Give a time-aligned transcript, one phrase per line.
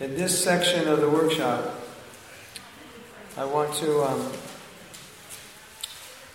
[0.00, 1.74] In this section of the workshop,
[3.36, 4.32] I want to um,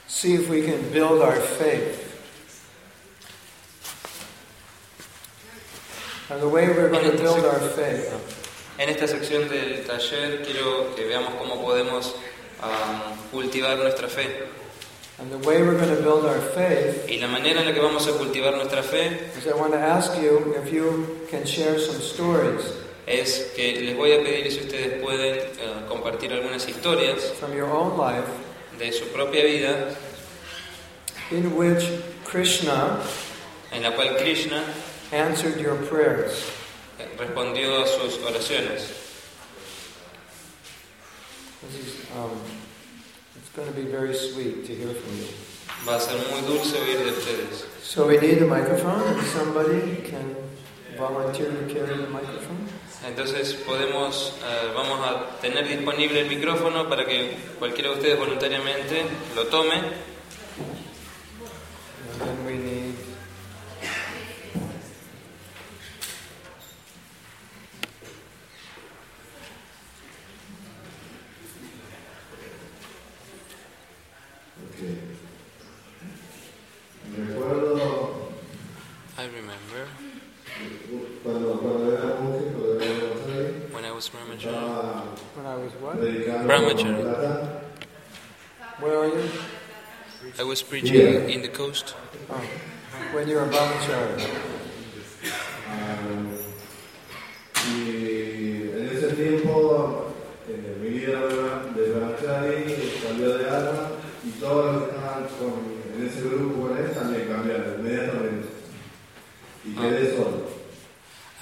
[0.08, 2.02] see if we can build our faith.
[6.30, 8.12] And the way we're going to build our faith
[8.80, 12.16] En esta sección del taller quiero que veamos cómo podemos
[12.62, 14.48] um, cultivar nuestra fe.
[15.20, 17.82] and the way we're going to build our faith Y la manera en la que
[17.82, 21.78] vamos a cultivar nuestra fe is I want to ask you if you can share
[21.78, 27.34] some stories es que les voy a pedir si ustedes pueden eh, compartir algunas historias
[27.40, 28.28] from your own life
[28.80, 29.96] de su propia vida
[31.32, 31.84] in which
[32.26, 33.00] Krishna
[33.72, 34.64] en la cual Krishna
[35.12, 36.52] answered your prayers.
[37.00, 39.00] eh, respondió a sus oraciones.
[41.62, 42.32] This is, um,
[43.36, 45.28] it's going to be very sweet to hear from you.
[45.86, 47.66] Va a ser muy dulce oír de ustedes.
[47.82, 50.36] So we need a microphone, and somebody can
[50.98, 52.63] volunteer to carry the microphone.
[53.06, 59.04] Entonces podemos, eh, vamos a tener disponible el micrófono para que cualquiera de ustedes voluntariamente
[59.36, 59.76] lo tome.
[77.16, 78.30] Recuerdo
[79.18, 79.88] I remember
[81.24, 82.16] cuando, cuando era
[84.04, 84.54] was brahmachari.
[84.54, 85.96] estaba uh, When I was what?
[85.98, 87.04] predicando Brahmachari.
[88.82, 89.30] Where are you?
[90.40, 91.96] I was preaching in the coast.
[92.30, 92.42] Oh,
[93.14, 94.28] when you were brahmachari.
[95.70, 95.98] Ah,
[97.66, 100.12] y en ese tiempo
[100.50, 102.76] eh, mi vida de de Brahmachari
[103.08, 103.92] cambió de alma
[104.26, 108.48] y todos los que estaban con- en ese grupo con él también cambiaron inmediatamente.
[109.66, 110.44] Y quedé solo.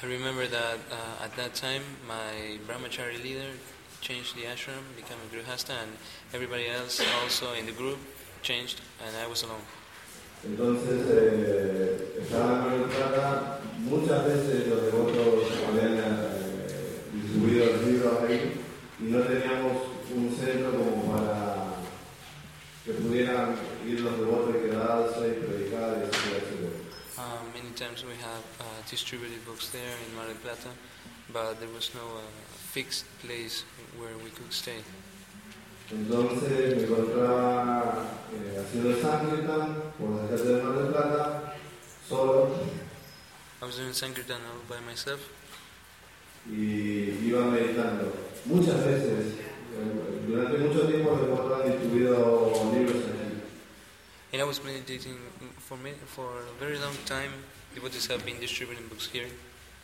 [0.03, 3.51] I remember that uh, at that time my brahmachari leader
[3.99, 5.91] changed the ashram, became a grihasta, and
[6.33, 7.99] everybody else also in the group
[8.41, 9.65] changed, and I was alone.
[10.43, 18.53] Entonces, eh, estaba muchas veces los devotos habían eh, distribuido los libros ahí
[18.99, 19.73] y no teníamos
[20.15, 21.75] un centro como para
[22.85, 23.55] que pudieran
[23.85, 26.09] ir los devotos y quedarse y predicar
[27.81, 27.89] etcétera, etcétera.
[27.89, 30.69] Uh, many times we have uh, distributed books there in Mar del Plata,
[31.33, 32.21] but there was no uh,
[32.71, 33.63] fixed place
[33.97, 34.83] where we could stay.
[35.91, 41.53] Entonces me encontraba eh, haciendo Sankirtan por la calle de Mar del Plata,
[42.07, 42.49] solo,
[43.61, 45.19] I was doing Sankirtan all by myself,
[46.49, 48.13] y iba meditando.
[48.45, 53.21] Muchas veces, eh, durante mucho tiempo los devotos distribuido libros aquí.
[54.33, 55.17] and I was meditating
[55.57, 57.31] for me for a very long time.
[57.73, 59.27] Devotees have been distributing books here.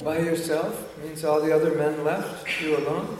[0.03, 3.17] By yourself means all the other men left, you alone.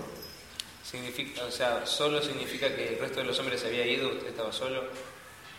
[0.83, 4.27] Significa, o sea, solo significa que el resto de los hombres se había ido, usted
[4.27, 4.83] estaba solo.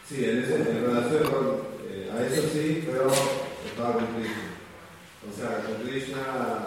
[0.09, 3.11] Sí, en, ese, en relación con, eh, a eso sí, pero
[3.67, 4.49] estaba con Krishna.
[5.29, 6.19] O sea, con Krishna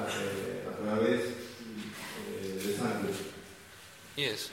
[0.10, 3.32] eh, a través eh, de Sankirtan.
[4.16, 4.52] Yes.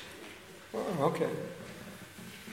[0.73, 1.27] Oh, okay.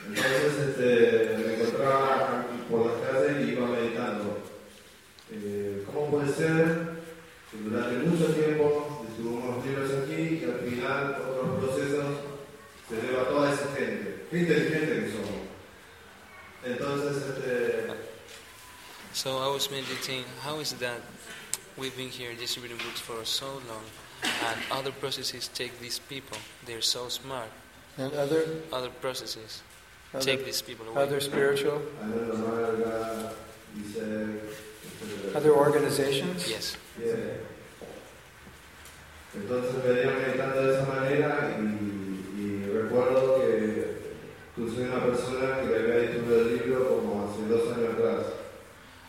[0.07, 4.40] Entonces este, me encontraba por las calles y iba meditando.
[5.31, 6.66] Eh, ¿Cómo puede ser
[7.51, 12.06] que durante mucho tiempo distribuimos libros aquí y que al final otros procesos
[12.89, 14.25] se deba a toda esa gente?
[14.30, 15.45] Qué inteligente que somos.
[16.63, 17.85] Entonces, este,
[19.13, 19.39] So
[20.07, 21.01] I was meditating, how is it that
[21.77, 23.83] we've been here distributing books for so long
[24.23, 26.38] and other processes take these people?
[26.66, 27.49] They're so smart.
[27.97, 29.63] And other, Other processes
[30.13, 31.01] other, take these people away.
[31.01, 33.33] other spiritual, Ananda Marga,
[33.73, 34.41] dice,
[35.01, 35.38] etcétera.
[35.38, 36.47] other organizations.
[36.49, 36.77] Yes.
[36.97, 37.39] Bien.
[39.35, 43.97] Entonces venía meditando de esa manera y, y recuerdo que
[44.55, 48.25] conocí una persona que le había distribuido el libro como hace dos años atrás.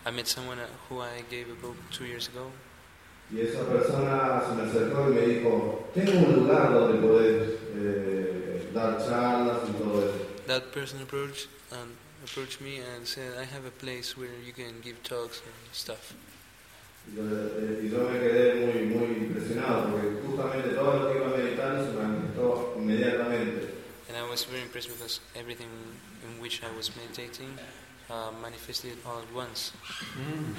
[0.06, 2.52] I met someone uh, who I gave a book two years ago,
[3.28, 8.70] Y esa persona se me acercó y me dijo, tengo un lugar donde poder eh,
[8.72, 10.14] dar charlas y todo eso.
[10.47, 11.91] that person approached and
[12.22, 16.14] approached me and said, "I have a place where you can give talks and stuff."
[17.10, 21.18] Y yo, eh, y yo me quedé muy, muy impresionado porque justamente todo lo que
[21.18, 23.74] iba meditando se manifestó inmediatamente.
[24.09, 25.66] And I was very impressed because everything
[26.22, 27.59] in which I was meditating
[28.10, 29.72] uh, manifested all at once.
[30.16, 30.54] Mm.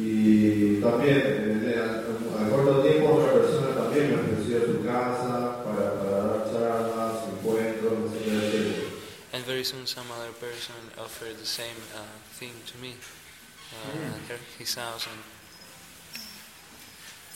[0.00, 1.20] Y también,
[1.64, 7.24] eh, al corto tiempo, otra persona también me ofreció su casa para, para dar charlas,
[7.32, 8.84] encuentros, etc.
[9.32, 12.00] And very soon, some other person offered the same uh,
[12.38, 12.94] thing to me,
[13.72, 14.60] uh, mm.
[14.60, 15.06] his house.
[15.06, 15.18] And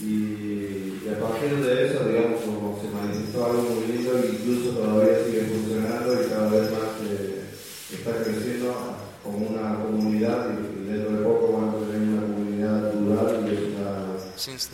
[0.00, 5.24] y, y a partir de eso, digamos, como se manifestó algo muy lindo, incluso todavía
[5.24, 7.44] sigue funcionando y cada vez más eh,
[7.92, 12.96] está creciendo con una comunidad y dentro de poco van a tener una comunidad y
[12.96, 13.22] una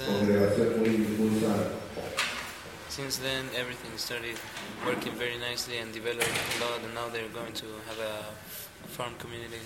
[0.03, 1.09] congregación muy.
[2.89, 4.37] Since then, everything started
[4.85, 8.25] working very nicely and developed a lot, and now they're going to have a,
[8.89, 9.61] farm community.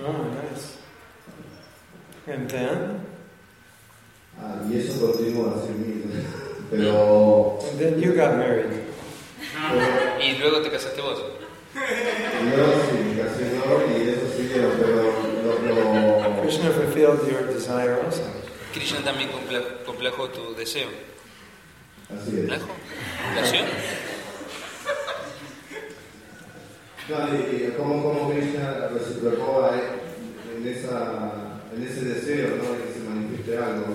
[0.00, 0.78] Oh, nice.
[2.26, 3.06] And then?
[4.40, 4.72] Ah, and
[7.78, 8.72] then you got married.
[10.18, 11.43] y luego te casaste vos.
[11.74, 12.56] Yo
[15.34, 18.22] yo Krishna fulfilled your desire also.
[18.72, 20.88] Krishna también comple- complejó tu deseo.
[22.10, 23.64] así es.
[27.08, 32.72] No, y, como, como Krishna reciprocó en, esa, en ese deseo, ¿no?
[32.72, 33.86] De que se manifieste algo,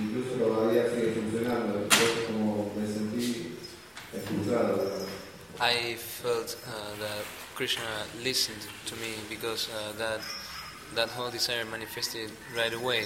[0.00, 3.56] incluso todavía sigue funcionando, entonces como me sentí
[4.14, 5.04] escuchado.
[5.60, 6.70] I felt uh,
[7.00, 7.24] that
[7.54, 7.84] Krishna
[8.22, 10.20] listened to me because uh, that
[10.94, 13.04] that whole desire manifested right away,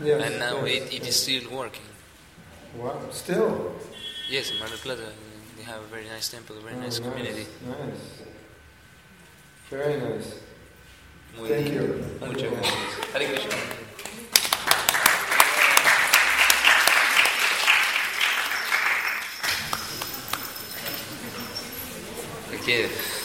[0.00, 0.22] Yes.
[0.22, 1.08] and now yes, it, it yes.
[1.08, 1.86] is still working.
[2.76, 2.98] Wow.
[3.10, 3.72] Still.
[4.28, 5.08] Yes, in Mar del Plata,
[5.56, 7.46] they have a very nice temple, a very Oh, nice community.
[7.66, 8.22] Nice.
[9.70, 10.40] Very nice.
[11.36, 11.82] Muy Thank lindo.
[11.82, 12.26] you.
[12.26, 13.12] Muchas gracias.
[13.12, 13.26] Hare
[22.62, 23.21] quieres?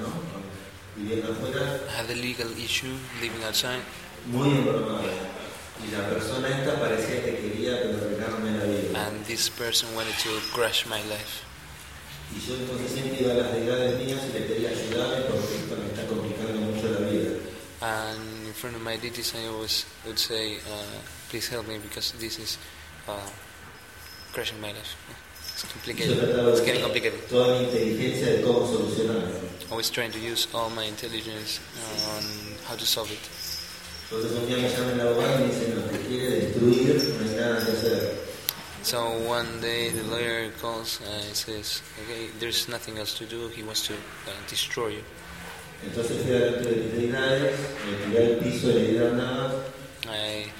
[0.00, 0.08] ¿No?
[0.96, 3.80] Viviendo afuera, I had a legal issue living outside,
[4.26, 5.02] muy embromado.
[5.82, 9.06] Y la persona esta parecía que quería arruinarme la vida.
[9.08, 11.42] and this person wanted to crash my life.
[12.32, 15.76] Y yo entonces siempre iba a las deidades mías y le pedía ayudarme porque esto
[15.76, 17.30] me está complicando mucho la vida.
[17.80, 21.00] And in front of my deities, I always would say, uh,
[21.30, 22.58] "Please help me because this is
[23.08, 23.30] uh,
[24.32, 24.94] crashing my life.
[25.62, 26.16] It's complicated.
[26.16, 27.28] It's getting complicated.
[27.28, 29.28] toda mi inteligencia de cómo solucionarlo.
[29.70, 32.24] Always trying to use all my intelligence uh, on
[32.64, 33.20] how to solve it.
[34.08, 37.28] Entonces un día me llama el abogado y me dice, no, te quiere destruir, no
[37.28, 38.16] hay nada que hacer.
[38.82, 43.48] So one day the lawyer calls and says, "Okay, there's nothing else to do.
[43.48, 45.04] He wants to uh, destroy you."
[45.84, 47.12] Entonces fui adentro de mis me
[48.06, 49.64] tiré al piso de deidad nada,
[50.08, 50.50] I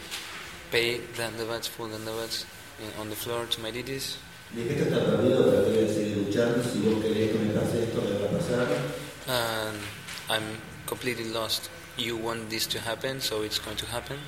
[0.71, 4.19] paid dandavats, full dandavats, uh, on the floor to my deities.
[4.55, 6.63] Dije, esto está perdido, pero te voy seguir luchando.
[6.65, 8.67] Si vos querés que me pase esto, me va a pasar.
[9.29, 9.79] and
[10.29, 11.71] I'm completely lost.
[11.97, 14.19] You want this to happen, so it's going to happen.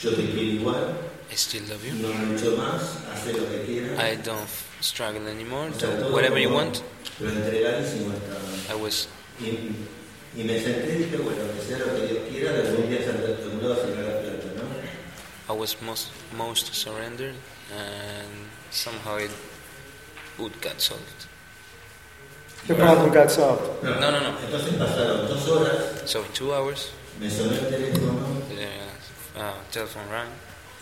[0.00, 0.94] Yo te quiero igual,
[1.30, 1.94] I still love you.
[1.94, 2.08] no
[2.56, 3.98] más, haz lo que quieras.
[3.98, 4.48] I don't
[4.80, 5.70] struggle anymore.
[5.70, 6.82] O sea, Do whatever you want.
[7.20, 8.78] Lo entregadísimo estaba.
[8.78, 9.08] I was,
[9.40, 12.88] Y, y me senté y dije, bueno, que sea lo que Dios quiera, de algún
[12.88, 14.08] día saldrá de un lado saldrá la
[14.58, 15.54] ¿no?
[15.54, 17.34] I was most most surrendered,
[17.72, 19.30] and somehow it
[20.38, 21.26] would got solved.
[22.66, 23.82] The problem got solved.
[23.82, 24.38] No, no, no.
[24.44, 30.28] Entonces pasaron dos horas, So two hours, me sonó el teléfono the uh, telephone rang,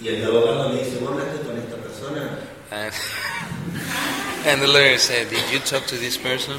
[0.00, 2.38] y el abogado me dice, ¿vos hablaste con esta persona?
[2.70, 2.92] and
[4.46, 6.58] and the lawyer said, "Did you talk to this person?"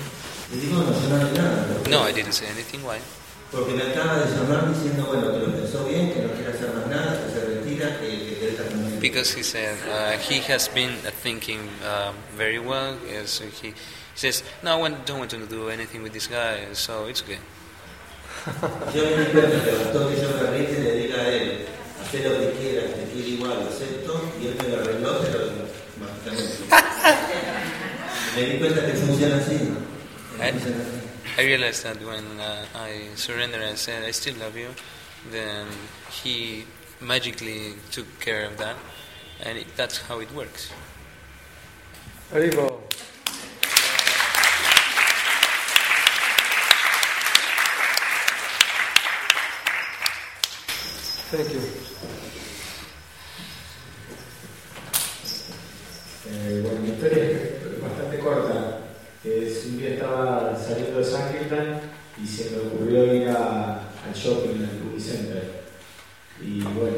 [0.51, 1.67] Y digo, no, yo no hablé nada.
[1.84, 1.89] ¿no?
[1.89, 2.79] No, I didn't say anything.
[2.84, 3.00] Why?
[3.51, 6.74] Porque me acaba de llamar diciendo, bueno, que lo pensó bien, que no quiere hacer
[6.74, 8.77] más nada, que se retira, que, que quiere estar conmigo.
[8.99, 12.97] Because he said uh, he has been uh, thinking um, very well.
[13.25, 13.73] so he
[14.15, 17.39] says, "No, I don't want to do anything with this guy, so it's okay."
[18.95, 21.65] Yo me di que bastó que yo me arregle y le diga a él,
[22.01, 25.51] haz lo que quieras, te quiero igual, lo acepto, y él me lo arregló, pero
[28.35, 29.73] me di cuenta que funciona así.
[30.39, 30.53] ¿Eh?
[31.39, 34.69] I realized that when uh, I surrendered and said, "I still love you,"
[35.31, 35.67] then
[36.09, 36.65] he
[37.01, 38.75] magically took care of that,
[39.43, 40.71] and it, that's how it works.
[42.31, 42.81] Haribol.
[51.29, 51.59] Thank you.
[56.29, 58.79] Eh, bueno, mi historia es bastante corta.
[59.23, 61.81] Es un día estaba saliendo de San Sankirtan
[62.21, 65.56] y se me ocurrió ir a- al shopping en el Cookie Center.
[66.41, 66.98] Y bueno,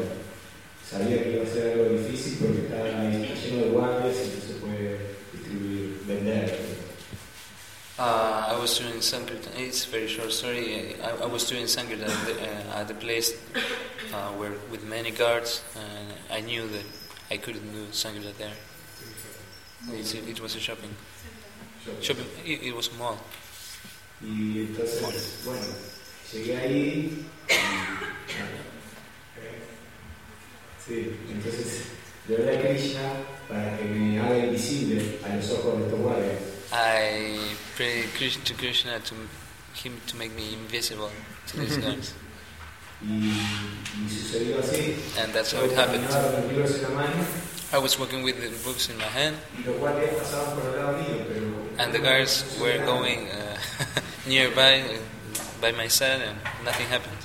[0.88, 2.68] sabía que iba a ser algo difícil porque
[3.42, 4.98] lleno de guardias y no se puede
[5.32, 6.58] distribuir, vender.
[7.98, 9.52] Uh, I was doing Sankirtan.
[9.58, 10.96] It's a very short story.
[11.02, 13.34] I, I was doing Sankirtan at the, uh, at the place
[14.14, 16.84] uh, where with many guards, and I knew that
[17.30, 18.56] I couldn't do Sankirtan there.
[19.92, 20.94] It's, it was a shopping.
[22.00, 22.24] Shopping.
[22.46, 23.18] It, it was a mall.
[24.22, 25.66] Y entonces, bueno,
[26.32, 27.24] llegué ahí.
[30.86, 31.84] Sí, entonces
[32.28, 33.00] le a Krishna
[33.48, 36.38] para que me haga invisible a los ojos de estos guardias.
[36.72, 37.36] I
[37.76, 39.14] prayed Krishna, to Krishna to
[39.74, 41.10] him to make me invisible
[41.48, 42.14] to these guards,
[43.02, 43.32] Y,
[44.04, 44.94] y sucedió así.
[45.18, 46.04] and that's how it happened.
[46.06, 47.24] caminaba con los libros en la mano
[47.72, 50.76] I was walking with the books in my hand, y los guardias pasaban por el
[50.76, 51.82] lado mío, pero.
[51.82, 53.56] and the guards were going uh,
[54.28, 54.98] nearby uh,
[55.60, 57.16] by my side, and nothing happened.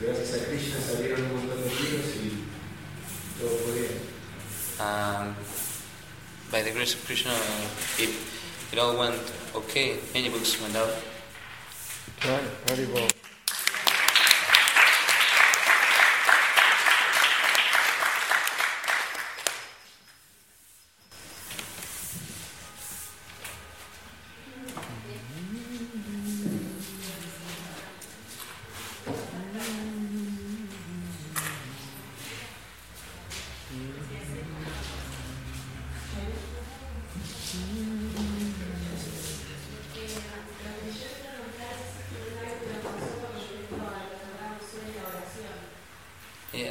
[0.00, 2.32] Y gracias a Krishna salieron un montón de libros y
[3.38, 4.10] todo fue bien.
[4.80, 5.34] Um,
[6.50, 8.08] by the grace of Krishna, uh, it,
[8.72, 9.20] it all went
[9.54, 9.98] okay.
[10.14, 10.88] Many books went out.
[12.24, 13.19] Right, very well.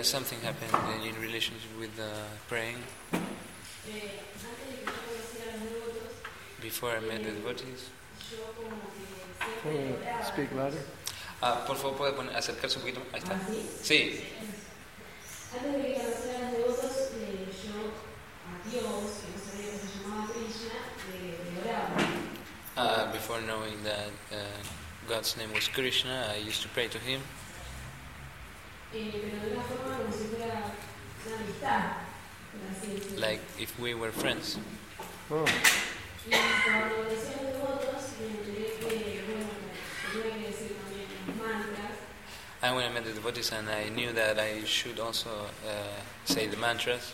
[0.09, 0.73] Something happened
[1.05, 2.05] in relationship with uh,
[2.47, 2.77] praying.
[6.61, 7.89] Before I met the devotees.
[9.61, 10.81] Can you speak louder?
[11.41, 13.01] Ah, por favor, puede poner, acercarse un poquito.
[13.13, 13.39] Ahí está.
[13.81, 14.25] Sí.
[15.53, 16.95] Antes de que conociera los devotos,
[17.63, 17.77] yo
[18.49, 20.77] a Dios, que no sabía que se llamaba Krishna,
[21.13, 21.97] le, le oraba.
[22.77, 24.35] Uh, before knowing that uh,
[25.07, 27.21] God's name was Krishna, I used to pray to Him,
[28.91, 30.73] Eh, pero de una forma como si fuera
[31.27, 31.81] una amistad,
[32.49, 32.78] por así decirlo.
[33.17, 34.57] Like if we were friends.
[35.31, 35.45] Oh,
[36.27, 39.49] Y cuando conocí a los devotos, me enteré que, bueno,
[40.11, 41.95] tenía que decir también los mantras.
[42.61, 45.29] And when I met the devotees, and I knew that I should also
[45.65, 47.13] uh, say the mantras,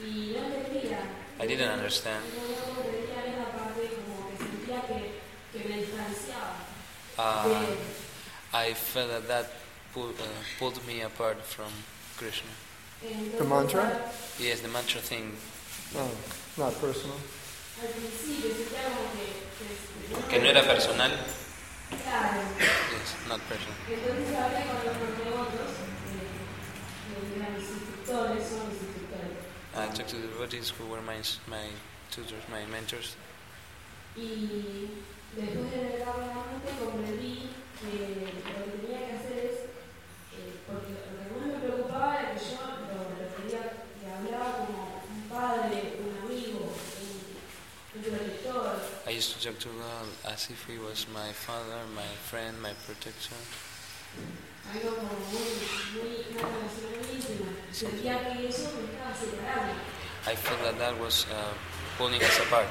[0.00, 0.98] Y no entendía.
[1.38, 2.24] I didn't understand.
[2.34, 5.20] No, no comprendía esa parte como que sentía que,
[5.52, 6.56] que me distanciaba
[7.18, 7.66] Uh.
[8.54, 9.46] I felt that that
[9.96, 10.12] uh,
[10.58, 11.70] pulled me apart from
[12.16, 12.50] Krishna.
[13.04, 14.12] Entonces, The mantra?
[14.38, 15.32] Yes, the mantra thing,
[15.94, 16.06] no,
[16.56, 17.16] not personal.
[17.82, 21.10] Al principio sentía que, que, que no era personal.
[21.90, 23.76] Yes, not personal.
[23.90, 25.70] Entonces hablé con los devotos,
[26.08, 26.30] eh,
[27.28, 29.36] que eran mis instructores, son mis instructores.
[29.74, 31.18] I talked to the devotees who were my,
[31.48, 31.66] my
[32.10, 33.16] tutors, my mentors,
[34.14, 34.90] Y
[35.34, 37.48] después de leer nuevamente comprendí
[37.80, 39.56] que lo que tenía que hacer es,
[40.36, 43.72] eh, porque lo que más me preocupaba era que yo lo, lo quería,
[44.04, 48.76] le hablaba como un padre, un amigo, un, un protector.
[49.01, 52.72] I used to talk to God as if He was my father, my friend, my
[52.86, 53.36] protector.
[54.72, 55.52] Algo como muy,
[55.94, 57.50] muy, una relación muy íntima.
[57.72, 59.74] Sentía que eso me estaba separando.
[60.26, 61.52] I felt that that was uh,
[61.98, 62.68] pulling us apart.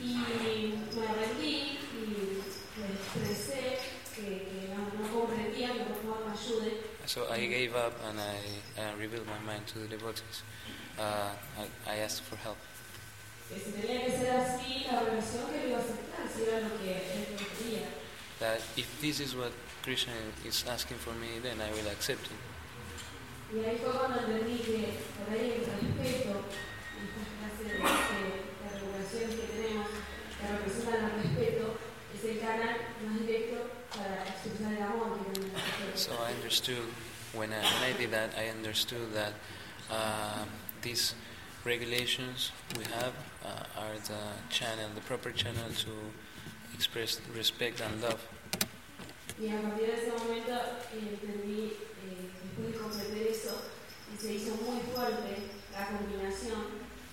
[0.00, 2.32] Y me rendí y
[2.78, 3.78] le expresé
[4.14, 6.82] que, que no, no comprendía, que por favor me ayude.
[7.06, 10.42] So I gave up and I uh, revealed my mind to the devotees.
[10.98, 12.58] Uh, I, I asked for help.
[18.40, 19.52] That if this is what
[19.82, 20.12] Krishna
[20.44, 22.36] is asking for me, then I will accept it.
[35.94, 36.84] So I understood,
[37.32, 39.32] when I, did that, I understood that
[39.90, 40.44] uh,
[40.82, 41.14] these
[41.68, 43.12] regulations we have
[43.44, 45.90] uh, are the channel, the proper channel to
[46.74, 48.20] express respect and love.
[49.40, 50.52] Y a partir de ese momento
[50.92, 51.72] eh, entendí,
[52.02, 53.54] eh, comprender eso,
[54.12, 56.64] y se hizo muy fuerte la combinación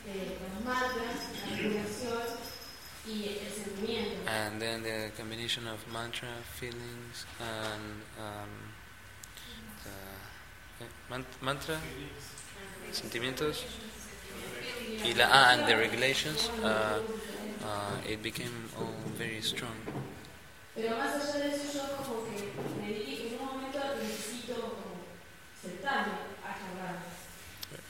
[0.05, 2.39] de los mantras, la respiración
[3.05, 4.27] y el sentimiento.
[4.27, 8.49] And then the combination of mantra, feelings, and um,
[9.83, 11.77] the, eh, man- mantra,
[12.91, 14.04] sentimientos, y la,
[15.21, 16.99] ah, and the regulations, uh,
[17.63, 19.75] uh, it became all very strong.
[20.75, 22.51] Pero más allá de eso, yo como que
[22.81, 25.07] me di que en un momento necesito como
[25.61, 26.13] sentarme
[26.43, 26.99] a charlar.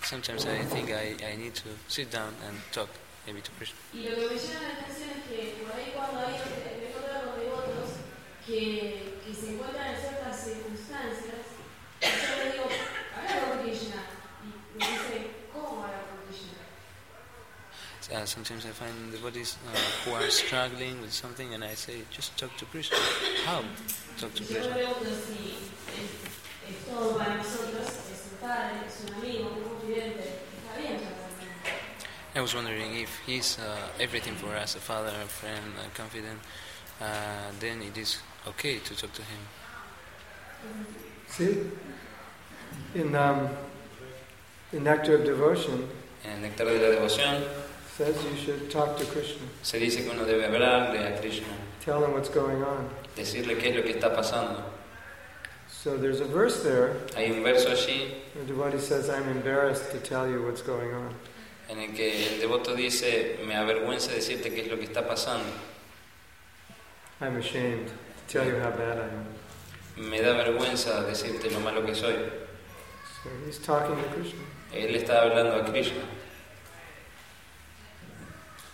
[0.03, 2.89] Sometimes I think I, I need to sit down and talk
[3.25, 3.77] maybe to Krishna.
[3.91, 7.89] Que llama la atención es que por ahí cuando hay, me he encontrado con devotos
[8.45, 11.41] que, que se encuentran en ciertas circunstancias,
[12.01, 12.69] yo les digo,
[13.17, 14.05] habla con Krishna.
[14.45, 16.61] Y me dicen, ¿cómo hablar con Krishna?
[18.13, 22.37] Uh, sometimes I find devotees uh, who are struggling with something, and I say, just
[22.37, 22.97] talk to Krishna.
[23.45, 23.63] How?
[24.19, 24.75] Talk to Y Krishna.
[24.75, 25.55] veo que si
[25.97, 30.99] es, es todo para nosotros, es un padre, es un amigo, un confidente, está bien
[30.99, 32.35] charlar con él.
[32.35, 36.39] I was wondering if he's uh, everything for us, a father, a friend, a confidant,
[37.01, 37.05] uh,
[37.59, 39.39] then it is okay to talk to him.
[41.27, 41.71] See?
[42.93, 43.49] In, um,
[44.71, 45.89] in Nectar of Devotion,
[46.23, 47.43] En el Néctar de la Devoción
[47.97, 49.47] says you should talk to Krishna.
[49.63, 51.47] se dice que uno debe hablarle a Krishna,
[51.83, 52.89] Tell him what's going on.
[53.15, 54.63] decirle qué es lo que está pasando.
[55.69, 56.97] So there's a verse there.
[57.15, 61.13] Hay un verso allí The devotee says, I'm embarrassed to tell you what's going on.
[61.69, 65.45] en el que el devoto dice, me avergüenza decirte qué es lo que está pasando.
[67.21, 67.93] I'm ashamed to
[68.27, 69.07] tell you how bad I
[70.01, 70.09] am.
[70.09, 72.13] Me da vergüenza decirte lo malo que soy.
[73.23, 74.41] So he's talking to Krishna.
[74.73, 76.03] Él está hablando a Krishna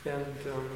[0.05, 0.70] And um,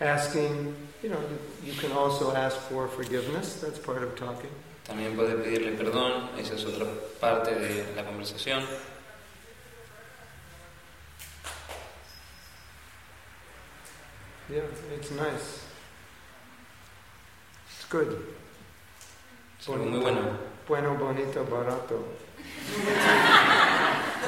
[0.00, 1.20] asking, you know,
[1.64, 3.60] you can also ask for forgiveness.
[3.60, 4.50] That's part of talking.
[4.86, 6.86] También puede pedirle perdón, esa es otra
[7.20, 8.62] parte de la conversación.
[14.48, 14.62] Yeah,
[14.94, 15.66] it's nice.
[17.68, 18.22] It's good.
[19.58, 20.38] Es algo muy bueno.
[20.68, 22.04] Bueno, bonito, barato.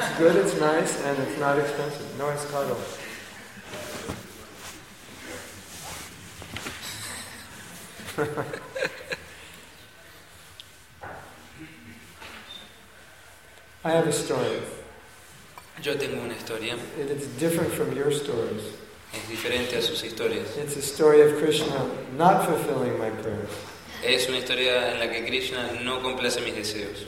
[0.00, 2.18] it's good, it's nice, and it's not expensive.
[2.18, 2.76] No es caro.
[13.84, 14.60] I have a story.
[15.82, 18.62] Yo tengo una historia, It is different from your stories.
[19.14, 20.56] es diferente a sus historias.
[20.56, 23.50] It's a story of Krishna not fulfilling my prayers.
[24.04, 27.06] Es una historia en la que Krishna no complace mis deseos.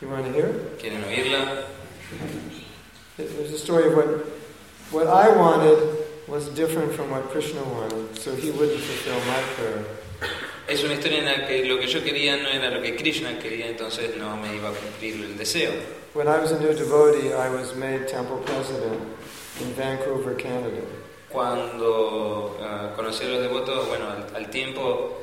[0.00, 0.78] You want to hear it?
[0.80, 1.66] ¿Quieren oírla?
[3.18, 4.06] It was a story of what,
[4.90, 9.84] what I wanted was different from what Krishna wanted, so he wouldn't fulfill my prayer.
[10.68, 13.38] Es una historia en la que lo que yo quería no era lo que Krishna
[13.38, 15.72] quería, entonces no me iba a cumplir el deseo.
[16.14, 19.00] When I was a new devotee, I was made temple president
[19.60, 20.82] in Vancouver, Canada.
[21.30, 25.18] Cuando ah, conocí a los devotos, bueno, al, al tiempo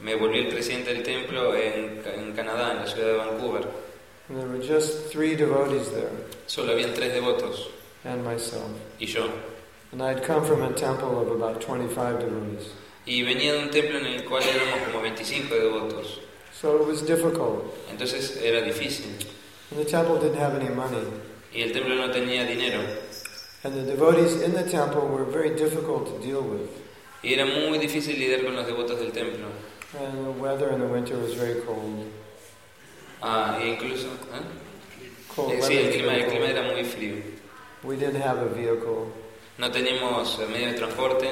[0.00, 3.68] me volví el presidente del templo en Canadá, en la ciudad de Vancouver.
[4.28, 6.10] And there were just three devotees there,
[6.46, 7.68] Solo habían tres devotos
[8.04, 8.68] and myself.
[8.98, 9.28] y yo.
[9.92, 12.72] And I'd come from a temple of about 25 devotees.
[13.06, 16.18] Y venía de un templo en el cual éramos como 25 devotos.
[16.52, 17.74] So it was difficult.
[17.90, 19.26] Entonces era difícil.
[19.70, 21.04] And the temple didn't have any money.
[21.52, 22.80] Y el templo no tenía dinero.
[23.64, 26.70] And the devotees in the temple were very difficult to deal with.
[27.22, 29.48] Y era muy difícil lidiar con los devotos del templo.
[30.00, 32.10] And the weather in the winter was very cold.
[33.22, 34.08] Ah, e incluso...
[34.32, 34.42] ¿eh?
[35.28, 37.22] Cold Eh, sí, el clima, el clima era muy frío.
[37.84, 39.12] We didn't have a vehicle.
[39.62, 41.30] No teníamos eh, medio de transporte.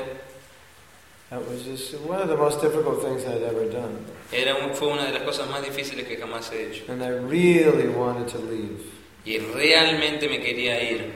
[1.30, 4.06] That was just one of the most difficult things I'd ever done.
[4.32, 6.84] Era un- fue una de las cosas más difíciles que jamás he hecho.
[6.88, 8.78] And I really wanted to leave.
[9.24, 11.12] Y realmente me quería ir.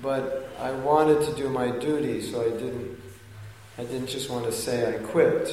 [0.00, 2.96] But I wanted to do my duty, so I didn't
[3.76, 5.48] I didn't just want to say I quit.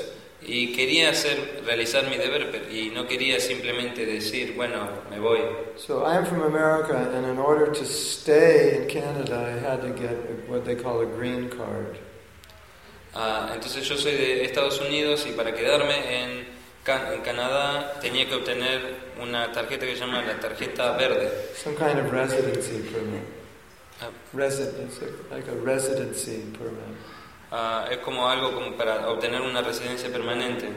[0.45, 5.39] Y quería hacer, realizar mi deber, y no quería simplemente decir, bueno, me voy.
[5.77, 9.42] So I'm from America, and in order to stay in Canada, I
[9.73, 11.97] had to get what they call a green card.
[13.15, 16.45] Ah, entonces yo soy de Estados Unidos y para quedarme en,
[16.83, 18.81] Ca- en Canadá tenía que obtener
[19.21, 21.29] una tarjeta que se llama la tarjeta verde.
[21.55, 23.23] Some kind of residency permit.
[24.01, 24.09] Ah.
[24.33, 26.97] Residency, like a residency permit.
[27.51, 30.67] Ah, es como algo como para obtener una residencia permanente.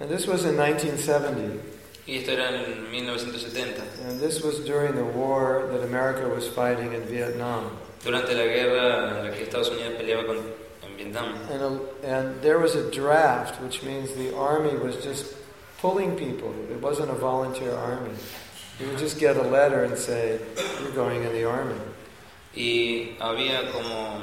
[0.00, 1.60] And this was in 1970.
[2.06, 6.92] Y esto era en 1970, And this was during the war that America was fighting
[6.94, 7.70] in Vietnam.
[8.02, 11.34] Durante la guerra en la que Estados Unidos peleaba con, en Vietnam.
[11.50, 15.34] And, a, and there was a draft, which means the army was just
[15.80, 16.52] pulling people.
[16.70, 18.14] It wasn't a volunteer army.
[18.80, 20.38] You would just get a letter and say,
[20.80, 21.78] You're going in the army.
[22.54, 24.20] Y había como,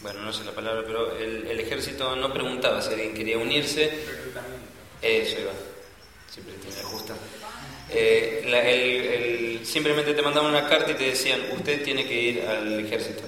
[0.00, 3.90] bueno, no sé la palabra, pero el, el ejército no preguntaba si alguien quería unirse.
[5.02, 5.52] Eso iba,
[6.30, 7.14] siempre tiene justa.
[7.90, 9.04] Eh, la- el-
[9.60, 13.22] el- simplemente te mandaban una carta y te decían, usted tiene que ir al ejército.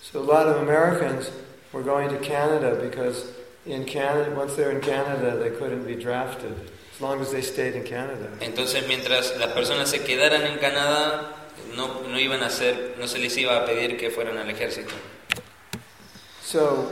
[0.00, 1.30] So a lot of Americans
[1.72, 3.24] were going to Canada because
[3.64, 6.52] in Canada, once they're in Canada, they couldn't be drafted
[6.94, 8.28] as long as they stayed in Canada.
[8.40, 11.32] Entonces, mientras las personas se quedaran en Canadá,
[11.76, 14.94] no, no iban a hacer, no se les iba a pedir que fueran al ejército.
[16.42, 16.86] So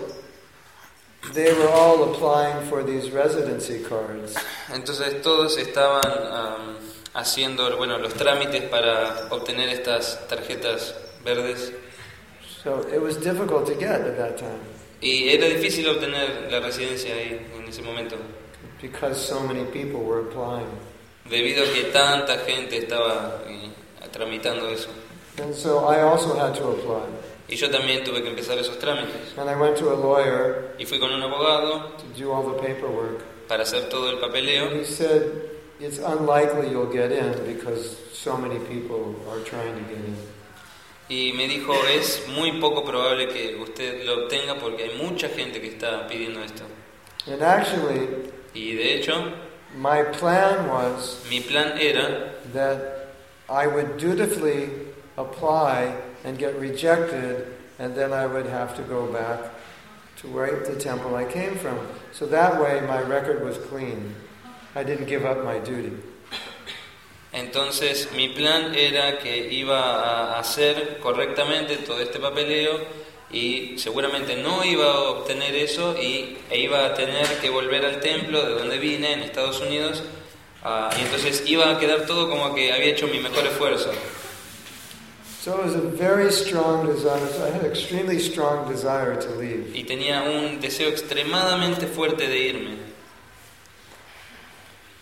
[1.33, 4.35] they were all applying for these residency cards.
[4.73, 6.77] Entonces todos estaban am,
[7.15, 11.73] haciendo bueno, los trámites para obtener estas tarjetas verdes
[12.63, 14.61] So it was difficult to get at that time
[15.01, 18.17] y era difícil obtener la residencia ahí en ese momento
[18.81, 20.67] because so many people were applying.
[21.29, 23.71] debido a que tanta gente estaba eh,
[24.13, 24.89] tramitando eso.
[25.43, 27.03] And so I also had to apply.
[27.49, 29.37] Y yo también tuve que empezar esos trámites.
[29.37, 32.59] And I went to a lawyer Y fui con un abogado to do all the
[32.63, 33.23] paperwork.
[33.49, 35.23] para hacer todo el And papeleo he said,
[35.81, 40.17] it's unlikely you'll get in because so many people are trying to get in.
[41.09, 45.61] y me dijo es muy poco probable que usted lo obtenga porque hay mucha gente
[45.61, 46.65] que está pidiendo esto.
[47.27, 49.33] And actually, Y de hecho,
[49.77, 53.09] my plan was mi plan era that
[53.49, 54.71] I would dutifully
[55.19, 57.49] apply and get rejected,
[57.81, 59.41] and then I would have to go back
[60.19, 61.79] to where the temple I came from.
[62.13, 64.15] So that way my record was clean.
[64.77, 65.93] I didn't give up my duty.
[67.33, 72.79] Entonces mi plan era que iba a hacer correctamente todo este papeleo
[73.31, 78.01] y seguramente no iba a obtener eso y, e iba a tener que volver al
[78.01, 80.05] templo de donde vine en Estados Unidos
[80.63, 83.91] ah, y entonces iba a quedar todo como que había hecho mi mejor esfuerzo.
[85.43, 87.29] So it was a very strong desire.
[87.29, 89.73] So I had an extremely strong desire to leave.
[89.75, 92.84] Y tenía un deseo extremadamente fuerte de irme.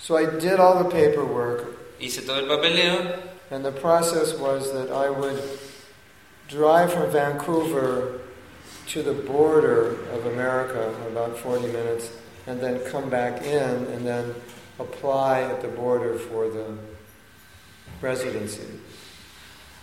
[0.03, 3.21] So I did all the paperwork, Hice todo el papeleo
[3.53, 5.41] and the process was that I would
[6.49, 8.19] drive from Vancouver
[8.89, 12.11] to the border of America, about 40 minutes,
[12.49, 14.35] and then come back in and then
[14.81, 16.77] apply at the border for the
[18.01, 18.67] residency.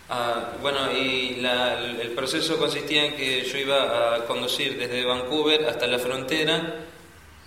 [0.09, 5.65] Ah, bueno, y la- el proceso consistía en que yo iba a conducir desde Vancouver
[5.69, 6.73] hasta la frontera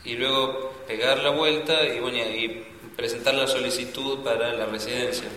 [0.04, 2.64] y luego pegar la vuelta y, bueno, y
[2.96, 5.28] presentar la solicitud para la residencia.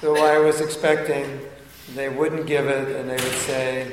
[0.00, 1.40] So I was expecting
[1.94, 3.92] they wouldn't give it and they would say,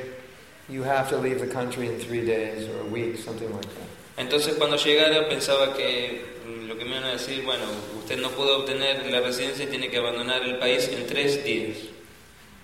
[0.68, 3.88] you have to leave the country in three days or a week, something like that.
[4.16, 7.64] Entonces cuando llegara pensaba que mm, lo que me iban a decir, bueno,
[7.98, 11.88] usted no pudo obtener la residencia y tiene que abandonar el país en tres días.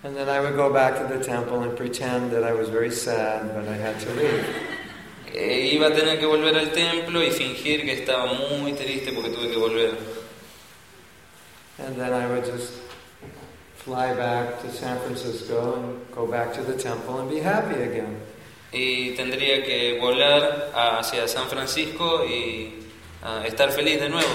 [0.04, 2.90] And then I would go back to the temple and pretend that I was very
[2.90, 4.46] sad, but I had to leave.
[5.34, 9.30] Eh, iba a tener que volver al templo y fingir que estaba muy triste porque
[9.30, 9.92] tuve que volver.
[11.78, 12.72] And then I would just
[13.76, 18.16] fly back to San Francisco and go back to the temple and be happy again.
[18.72, 22.84] Y tendría que volar hacia San Francisco y
[23.22, 24.28] ah, estar feliz de nuevo.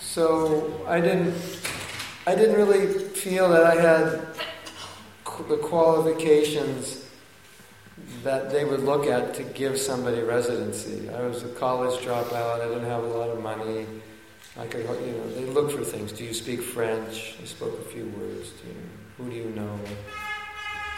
[0.00, 1.34] So I didn't,
[2.26, 4.20] I didn't really feel that I had
[5.48, 7.03] the qualifications
[8.24, 11.08] that they would look at to give somebody residency.
[11.10, 12.60] I was a college dropout.
[12.60, 13.86] I didn't have a lot of money.
[14.58, 16.12] I could, you know, they look for things.
[16.12, 17.36] Do you speak French?
[17.42, 18.50] I spoke a few words.
[18.50, 18.76] Do you,
[19.16, 19.78] who do you know?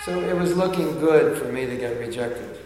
[0.04, 2.58] So it was looking good for me to get rejected.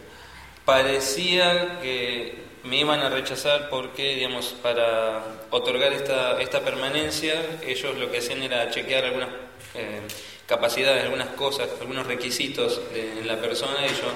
[0.67, 7.35] Parecía que me iban a rechazar porque, digamos, para otorgar esta, esta permanencia,
[7.67, 9.31] ellos lo que hacían era chequear algunas
[9.75, 10.01] eh,
[10.47, 14.11] capacidades, algunas cosas, algunos requisitos de, la persona y yo,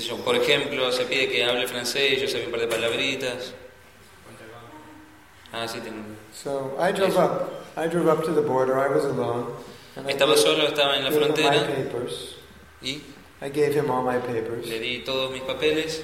[0.00, 3.52] yo, por ejemplo, se pide que hable francés, yo sabía un par de palabritas.
[5.52, 6.02] Ah, sí, tengo.
[6.34, 7.64] So I drove up.
[7.76, 8.78] I drove up to the border.
[8.78, 9.52] I was alone.
[9.96, 12.34] And I Estaba gave- solo, estaba en la my frontera papers.
[12.82, 13.00] y
[13.40, 14.66] I gave him all my papers.
[14.68, 16.02] le di todos mis papeles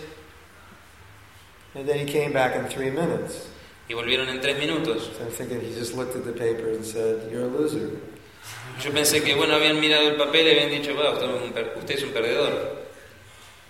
[1.75, 3.49] And then he came back in three minutes.
[3.89, 5.11] y volvieron en tres minutos.
[5.19, 7.91] So I'm thinking he just looked at the paper and said, You're a loser.
[8.83, 11.53] Yo pensé que, bueno, habían mirado el papel y habían dicho, "Va, usted, es un
[11.53, 12.82] per- usted es un perdedor.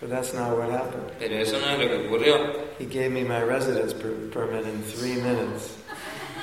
[0.02, 1.12] But that's not what happened.
[1.20, 2.54] Pero eso no es lo que ocurrió.
[2.80, 5.76] He gave me my residence per- permit in three minutes.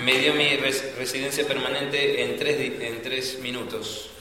[0.02, 4.12] Me dio mi res- residencia permanente en tres, di- en tres minutos.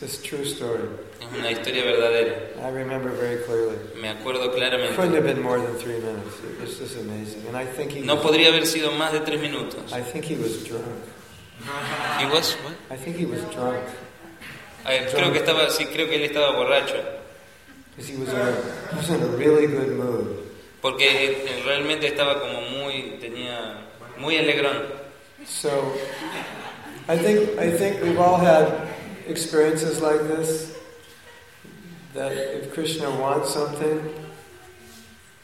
[0.00, 0.84] It's a true story.
[1.20, 2.52] Es una historia verdadera.
[2.62, 3.76] I remember very clearly.
[4.00, 5.22] Me acuerdo Couldn't have claramente.
[5.34, 6.36] been more than three minutes.
[6.44, 7.44] It was just amazing.
[7.48, 9.92] And I think he No was, podría haber sido más de tres minutos.
[9.92, 10.84] I think he was drunk.
[12.20, 12.74] He was, what?
[12.88, 13.82] I think he was drunk.
[14.84, 17.02] Ay, creo que estaba, sí, creo que él estaba borracho.
[17.96, 18.52] Because he was in a,
[18.90, 20.42] he was in a really good mood.
[20.82, 23.78] Porque eh, realmente estaba como muy, tenía,
[24.18, 24.86] muy alegrón.
[25.46, 25.94] So
[27.08, 28.88] I think I think we've all had
[29.26, 30.76] experiences like this.
[32.12, 34.12] That if Krishna wants something,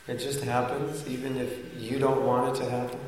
[0.09, 3.01] it just happens, even if you don't want it to happen.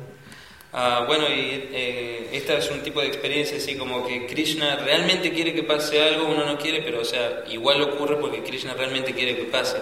[0.77, 5.31] Ah, bueno, y eh, esta es un tipo de experiencia así como que Krishna realmente
[5.31, 9.13] quiere que pase algo, uno no quiere, pero o sea, igual ocurre porque Krishna realmente
[9.13, 9.77] quiere que pase.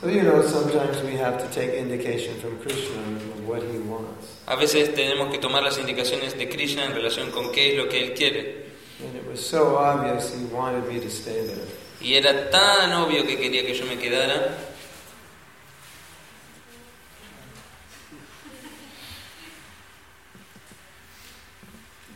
[0.00, 2.96] So, you know, sometimes we have to take indication from Krishna
[3.36, 4.40] of what he wants.
[4.46, 7.90] A veces tenemos que tomar las indicaciones de Krishna en relación con qué es lo
[7.90, 8.72] que él quiere.
[9.04, 11.68] And it was so obvious he wanted me to stay there.
[12.00, 14.71] Y era tan obvio que quería que yo me quedara.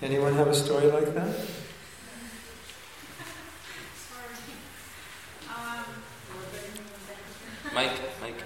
[0.06, 1.26] Anyone have a story like that?
[7.74, 7.90] Mike,
[8.22, 8.44] Mike.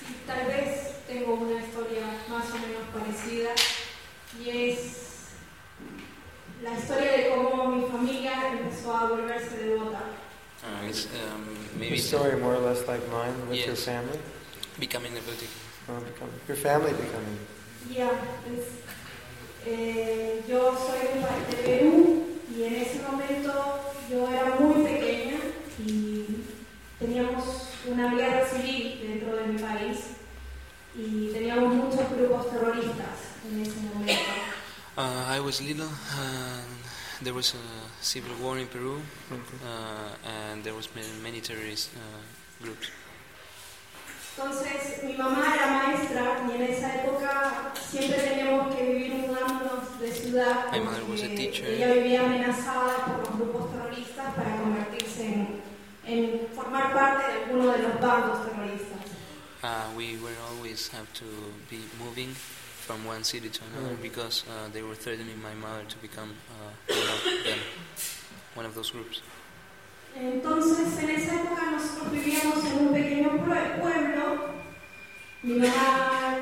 [0.00, 3.50] Sí, tal vez tengo una historia más o menos parecida
[4.44, 4.96] y es
[6.60, 10.23] la historia de cómo mi familia empezó a volverse devota.
[10.64, 14.18] Uh, it's, um, A maybe story more or less like mine with your family?
[14.80, 15.46] becoming devotee.
[15.88, 17.38] Or become, your family becoming.
[17.90, 18.10] Yeah,
[18.50, 18.68] it's,
[19.66, 22.24] eh, yo soy de, pa- de Perú
[22.56, 23.52] y en ese momento
[24.10, 25.36] yo era muy pequeña
[25.86, 26.24] y
[26.98, 27.44] teníamos
[27.86, 29.98] una guerra civil dentro de mi país
[30.96, 33.18] y teníamos muchos grupos terroristas
[33.50, 34.12] en ese momento.
[34.96, 35.88] Uh, I was little.
[35.88, 36.62] Uh,
[37.22, 39.00] there was a civil war in Peru,
[39.30, 39.36] uh,
[40.26, 42.90] and there was many, many terrorist uh, groups.
[44.36, 50.10] Entonces mi mamá era maestra y en esa época siempre teníamos que vivir mudándonos de
[50.12, 51.66] ciudad My mother was a porque teacher.
[51.68, 55.60] ella vivía amenazada por los grupos terroristas para convertirse en,
[56.04, 58.98] en formar parte de alguno de los bandos terroristas.
[59.62, 61.24] Uh, we were always have to
[61.70, 62.34] be moving
[62.86, 64.02] from one city to another Mm.
[64.02, 67.58] because uh, they were threatening my mother to become uh, one of them,
[68.54, 69.22] one of those groups.
[70.16, 74.50] Entonces en esa época nosotros vivíamos en un pequeño pue- pueblo,
[75.42, 76.38] mi mamá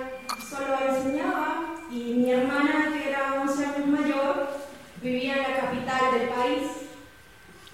[0.50, 4.48] solo enseñaba y mi hermana que era 11 años mayor
[5.02, 6.68] vivía en la capital del país.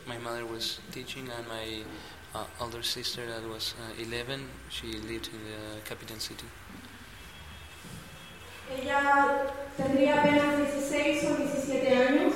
[0.07, 1.83] My mother was teaching, and my
[2.35, 6.47] uh, older sister, that was uh, 11, she lived in the capital city.
[8.77, 12.35] Ella tendría apenas 16 o 17 años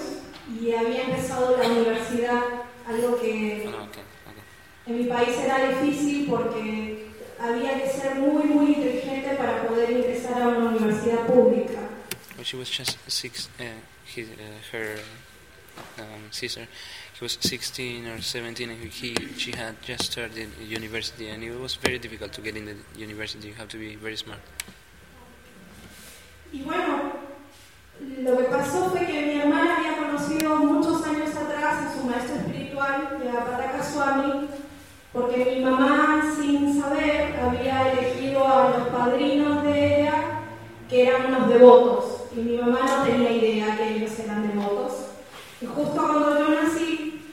[0.60, 2.42] y había empezado la universidad,
[2.86, 4.42] algo que Oh, okay, okay.
[4.86, 7.06] en mi país era difícil porque
[7.38, 11.80] había que ser muy, muy inteligente para poder ingresar a una universidad pública.
[12.36, 13.64] When she was just six, uh,
[14.04, 14.98] his, uh, her
[15.98, 16.66] um, sister,
[17.14, 21.76] he was 16 or 17, and he, she had just started university, and it was
[21.76, 23.48] very difficult to get in the university.
[23.48, 24.40] You have to be very smart.
[26.52, 27.12] Y bueno,
[28.18, 32.36] lo que pasó fue que mi hermana había conocido muchos años atrás a su maestro
[32.36, 34.48] espiritual, Pataka Swami,
[35.12, 40.14] porque mi mamá, sin saber, había elegido a los padrinos de ella,
[40.90, 42.04] que eran unos devotos,
[42.36, 44.92] y mi mamá no tenía idea que ellos eran devotos.
[45.60, 47.24] Y justo cuando yo nací,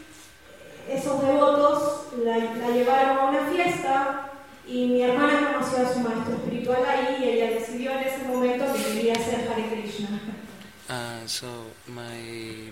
[0.90, 4.30] esos devotos la, la llevaron a una fiesta
[4.66, 6.29] y mi hermana conoció a su maestro
[10.90, 11.48] Uh, so
[11.88, 12.18] my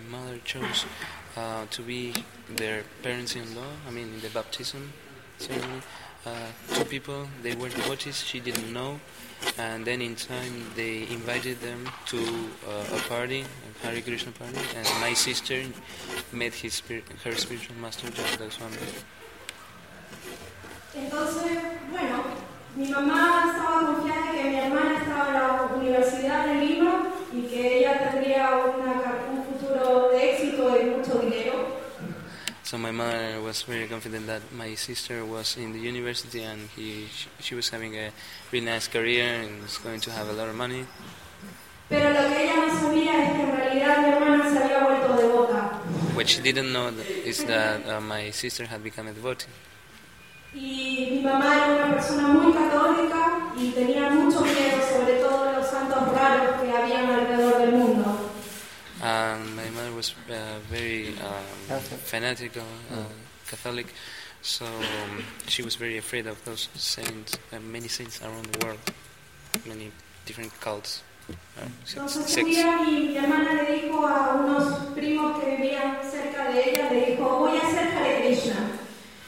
[0.10, 0.86] mother chose
[1.36, 2.16] uh, to be
[2.56, 3.72] their parents-in-law.
[3.88, 4.92] I mean, in the baptism
[5.38, 5.82] ceremony,
[6.26, 8.24] uh, two people they were devotees.
[8.24, 9.00] She didn't know,
[9.60, 12.18] and then in time they invited them to
[12.68, 15.62] uh, a party, a Hare Krishna party, and my sister
[16.32, 16.82] met his
[17.24, 18.78] her spiritual master Jagada Swami.
[20.96, 22.24] Entonces, bueno,
[22.76, 26.87] mi mamá estaba confiada que mi hermana estaba en la Universidad de Lima
[27.34, 31.78] y que ella tendría una un futuro de éxito y mucho dinero.
[32.64, 37.08] So my mother was very confident that my sister was in the university and he,
[37.40, 38.12] she, was having a
[38.52, 40.86] really nice career and was going to have a lot of money.
[41.88, 45.16] Pero lo que ella no sabía es que en realidad mi hermana se había vuelto
[45.16, 45.80] devota.
[46.14, 46.92] What she didn't know
[47.24, 49.48] is that uh, my sister had become a devotee.
[50.54, 54.87] Y mi mamá era una persona muy católica y tenía mucho miedo
[55.98, 58.32] santos raros que habían alrededor del mundo.
[59.02, 62.00] And my mother was uh, very um, Catholic.
[62.02, 63.04] fanatical, uh,
[63.48, 63.88] Catholic,
[64.42, 68.80] so um, she was very afraid of those saints, uh, many saints around the world,
[69.68, 69.92] many
[70.26, 71.04] different cults,
[71.94, 76.70] Entonces un día mi, mi hermana le dijo a unos primos que vivían cerca de
[76.70, 78.56] ella, le dijo, voy a hacer Hare Krishna.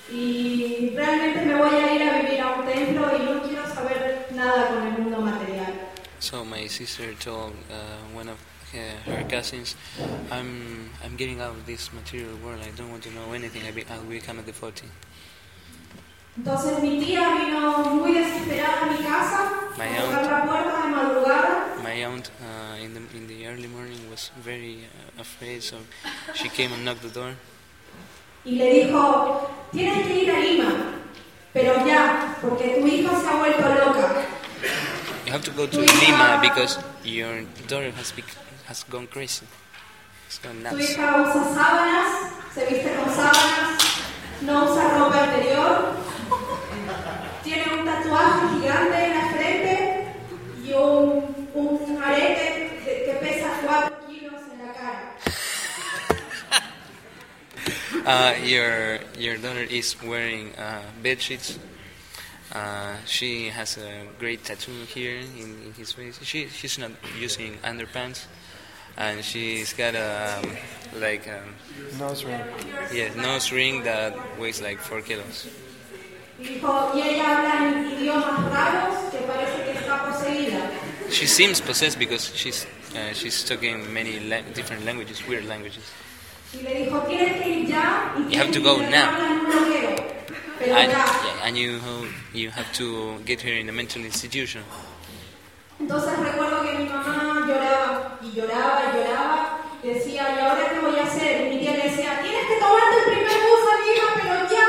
[0.10, 4.28] Y realmente me voy a ir a vivir a un templo y no quiero saber
[4.34, 4.99] nada con el.
[6.30, 8.38] So my sister told uh, one of
[8.76, 8.78] uh,
[9.10, 9.76] her cousins,
[10.30, 12.62] "I'm I'm getting out of this material world.
[12.62, 13.64] I don't want to know anything.
[13.66, 14.92] I be, I'll become a devotee."
[16.38, 19.40] Entonces mi tía vino muy desesperada a mi casa,
[19.76, 23.68] My a tocar la puerta de madrugada My aunt uh, in the in the early
[23.68, 25.78] morning was very uh, afraid, so
[26.36, 27.34] she came and knocked the door.
[28.46, 30.72] y le dijo, tienes que ir a Lima,
[31.54, 34.26] pero ya, porque tu hija se ha vuelto loca.
[35.30, 38.34] You have to go to Lima because your daughter has bec-
[38.66, 39.46] has gone crazy.
[40.26, 43.78] It's gone Tu hija usa sábanas, se viste con sábanas,
[44.42, 45.94] no usa ropa interior,
[47.44, 50.08] tiene un tatuaje gigante en la frente
[50.66, 51.22] y un,
[51.54, 55.14] un arete que, que pesa 4 kilos en la cara.
[58.06, 61.60] Uh, your your daughter is wearing uh, bed sheets.
[62.54, 66.20] Uh, she has a great tattoo here in, in his face.
[66.24, 68.26] She she's not using underpants,
[68.98, 70.58] and she's got a um,
[71.00, 71.54] like um,
[72.00, 72.42] Nose ring.
[72.92, 75.48] yeah nose ring that weighs like four kilos.
[76.40, 80.72] Y dijo, y ella habla en idiomas raros que parece que está poseída.
[81.12, 85.84] She seems possessed because she's uh, she's talking many la- different languages, weird languages.
[86.54, 90.19] Y le dijo, tienes que ir ya y You have to go internarla
[90.62, 91.80] And, yeah, and you
[92.34, 94.64] you have to get her in a mental institution.
[95.80, 99.60] Entonces recuerdo que mi mamá lloraba y lloraba y lloraba.
[99.82, 101.48] y Decía, ¿y ahora qué voy a hacer?
[101.48, 103.76] Y mi tía le decía, tienes que tomarte el primer bus a
[104.16, 104.68] pero ya.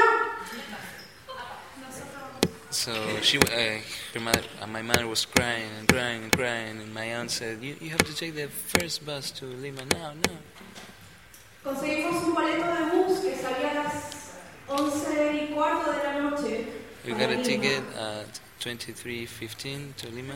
[2.70, 3.80] So she, uh,
[4.14, 7.60] her mother, uh, my mother was crying and crying and crying, and my aunt said,
[7.60, 10.38] "You, you have to take the first bus to Lima now, now."
[11.64, 13.09] Conseguimos un boleto de bus
[14.70, 16.66] 11 y cuarto de la noche.
[17.04, 17.42] You got a Lima.
[17.42, 20.34] ticket at 23:15 to Lima.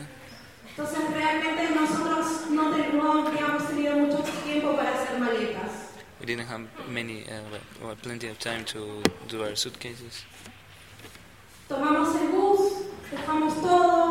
[0.69, 5.71] Entonces realmente nosotros no, te- no habíamos tenido mucho tiempo para hacer maletas.
[6.19, 10.23] We didn't have many, uh, well, plenty of time to do our suitcases.
[11.69, 12.59] Tomamos el bus,
[13.11, 14.04] dejamos todo,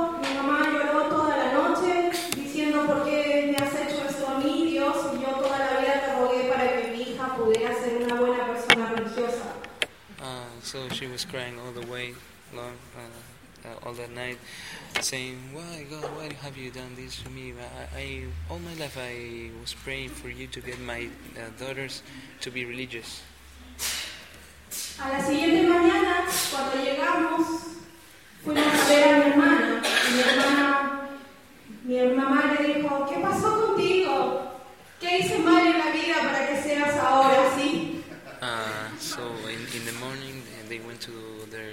[10.75, 12.13] so she was crying all the way
[12.53, 14.39] long, uh, uh, all that night,
[15.01, 16.03] saying, "Why, God?
[16.19, 17.55] Why have you done this to me?
[17.55, 18.07] I, I
[18.51, 21.07] all my life I was praying for you to get my
[21.39, 22.03] uh, daughters
[22.41, 23.23] to be religious."
[24.99, 27.47] A la siguiente mañana, cuando llegamos,
[28.43, 29.83] fuimos a ver a mi hermana.
[30.11, 30.69] Mi hermana,
[31.85, 34.51] mi mamá le dijo, ¿qué pasó contigo?
[34.99, 38.03] ¿Qué hice mal en la vida para que seas ahora así?
[38.43, 40.34] Uh, so in, in the morning
[40.65, 41.13] uh, they went to
[41.51, 41.71] their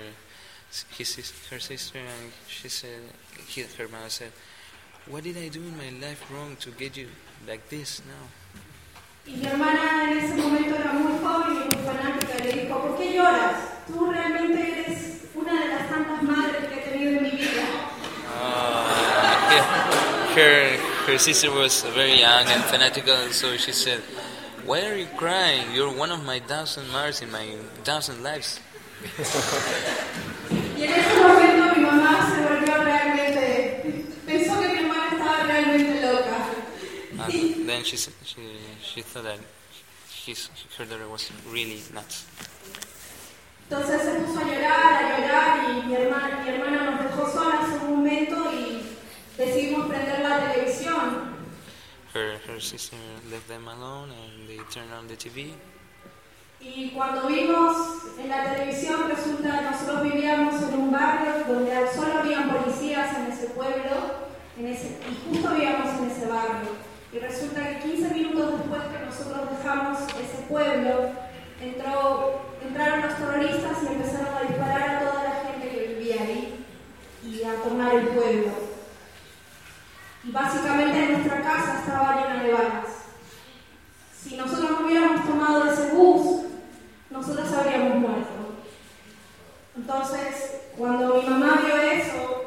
[0.97, 3.01] his sis- her sister and she said
[3.47, 4.31] he, her mother said
[5.07, 7.07] what did I do in my life wrong to get you
[7.47, 8.27] like this now
[9.27, 12.43] Y mi hermana en ese momento era muy joven y muy fanática.
[12.43, 13.85] Le dijo, ¿por qué lloras?
[13.85, 17.67] Tú realmente eres una de las tantas madres que he tenido en mi vida.
[18.33, 23.99] uh, her her sister was very young and fanatical and so she said
[24.65, 27.45] why are you crying you're one of my thousand mothers in my
[27.83, 28.59] thousand lives
[30.77, 36.01] Y en ese momento mi mamá se volvió realmente, pensó que mi hermana estaba realmente
[36.01, 36.37] loca.
[37.27, 38.09] and then she she
[38.83, 39.39] she thought that
[40.25, 42.25] his her daughter was really nuts
[43.69, 47.81] Entonces se puso a llorar, a llorar y mi hermana, mi hermana nos dejó solas
[47.83, 48.81] un momento y
[49.37, 51.31] decidimos prender la televisión.
[52.13, 52.97] her her sister
[53.31, 55.53] left them alone and they turned on the TV
[56.61, 57.75] Y cuando vimos
[58.21, 63.47] en la televisión, resulta nosotros vivíamos en un barrio donde solo habían policías en ese
[63.47, 64.21] pueblo
[64.57, 66.69] en ese, y justo vivíamos en ese barrio.
[67.13, 71.11] Y resulta que 15 minutos después que nosotros dejamos ese pueblo,
[71.61, 76.65] entró, entraron los terroristas y empezaron a disparar a toda la gente que vivía ahí
[77.25, 78.51] y a tomar el pueblo.
[80.23, 82.87] Y básicamente nuestra casa estaba llena de balas.
[84.15, 86.40] Si nosotros no hubiéramos tomado ese bus,
[87.21, 88.55] nosotros habríamos muerto.
[89.77, 92.45] Entonces, cuando mi mamá vio eso,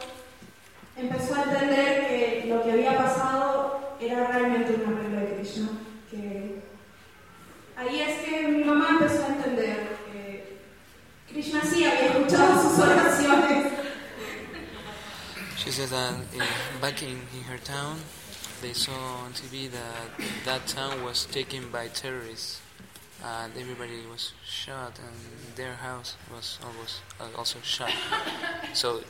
[0.96, 5.68] empezó a entender que lo que había pasado era realmente una regla de Krishna.
[6.10, 6.60] Que
[7.76, 10.58] ahí es que mi mamá empezó a entender que
[11.28, 13.72] Krishna sí había escuchado sus oraciones.
[15.56, 17.96] She said that uh, back in, in her town,
[18.60, 18.92] they saw
[19.24, 20.10] on TV that
[20.44, 22.60] that town was taken by terrorists,
[23.24, 27.92] and everybody was shot and their house was almost uh, also shot.
[28.74, 29.00] So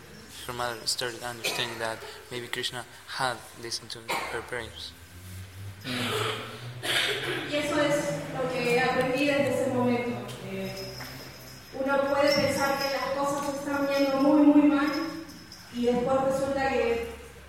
[0.47, 1.99] her mother started understanding that
[2.31, 2.85] maybe Krishna
[3.19, 3.99] had listened to
[4.33, 4.93] her prayers.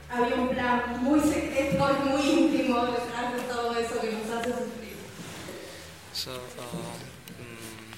[0.07, 4.49] Había un plan muy secreto y muy íntimo detrás de todo eso que nos hace
[4.51, 4.84] sufrir
[6.15, 6.39] bien
[7.39, 7.93] mm,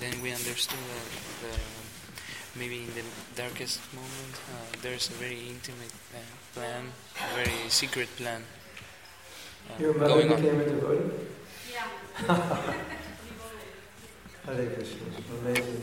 [0.00, 1.08] then we understood that
[1.42, 3.02] the, maybe in the
[3.34, 6.18] darkest moment uh, there's a very intimate uh,
[6.54, 8.42] plan, a very secret plan.
[9.70, 10.40] uh, Your mother going on.
[10.42, 11.10] became a devotee?
[11.72, 11.86] Yeah.
[14.46, 15.06] Hare Krishna.
[15.40, 15.82] Amazing.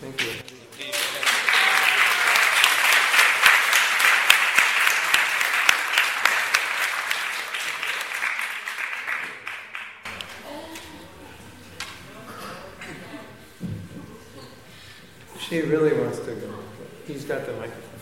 [0.00, 1.11] Thank you.
[15.52, 16.48] She really wants to go.
[17.06, 18.00] He's got the microphone.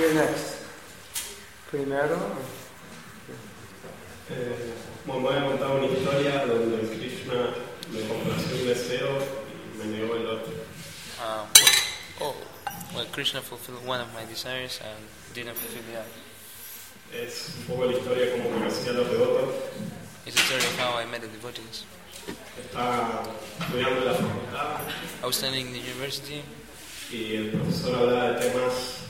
[0.00, 0.56] You're next.
[1.68, 2.14] Primero.
[2.16, 2.38] or-
[4.30, 4.56] Eh,
[5.04, 7.52] bueno, voy a contar una historia donde Krishna
[7.92, 10.54] me complació un deseo y me negó el otro.
[11.20, 11.44] Uh,
[12.18, 12.36] well, oh,
[12.96, 17.22] well, Krishna fulfilled one of my desires and didn't fulfill the other.
[17.26, 19.54] Es un poco la historia como conocí a los devotos.
[20.26, 21.84] It's a story of how I met the devotees.
[22.58, 23.24] Estaba
[23.60, 24.80] estudiando la facultad
[25.22, 26.42] I was studying in the university,
[27.12, 29.04] y el profesor hablaba de temas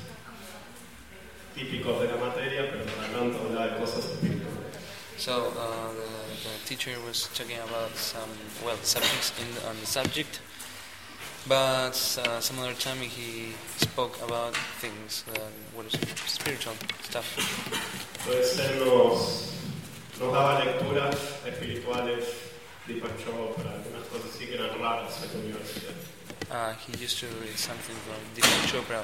[1.55, 4.75] típicos de la materia, pero para tanto hablaba de cosas espirituales.
[5.17, 8.31] so uh, the, the teacher was talking about some
[8.65, 10.41] well subjects in on the subject,
[11.47, 11.95] but
[12.27, 15.39] uh, some other time he spoke about things uh,
[15.77, 15.95] what is
[16.27, 17.31] spiritual stuff.
[20.15, 22.25] Nos, nos daba lecturas espirituales,
[22.87, 25.95] Deepak Chopra, algunas cosas así que eran raras en la universidad.
[26.51, 29.03] Uh, he used to read something from Deepak Chopra,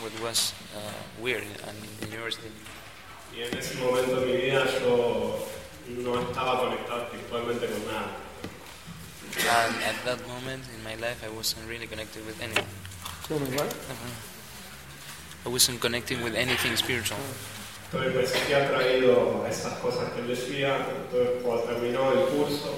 [0.00, 0.80] what was uh,
[1.20, 2.50] weird in, in the university.
[3.34, 5.38] Y en ese momento de mi vida yo
[5.88, 8.10] no estaba conectado espiritualmente con nada.
[9.36, 12.64] And at that moment in my life, I wasn't really connected with anything.
[13.28, 13.74] Tell me what?
[15.44, 17.18] I wasn't connecting with anything spiritual.
[17.92, 20.76] Entonces me sentía atraído a esas cosas que él decía.
[20.76, 22.74] Entonces cuando terminó el curso,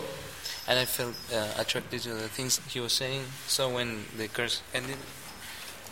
[0.67, 3.25] And I felt uh, attracted to the things he was saying.
[3.47, 4.99] So when the course ended,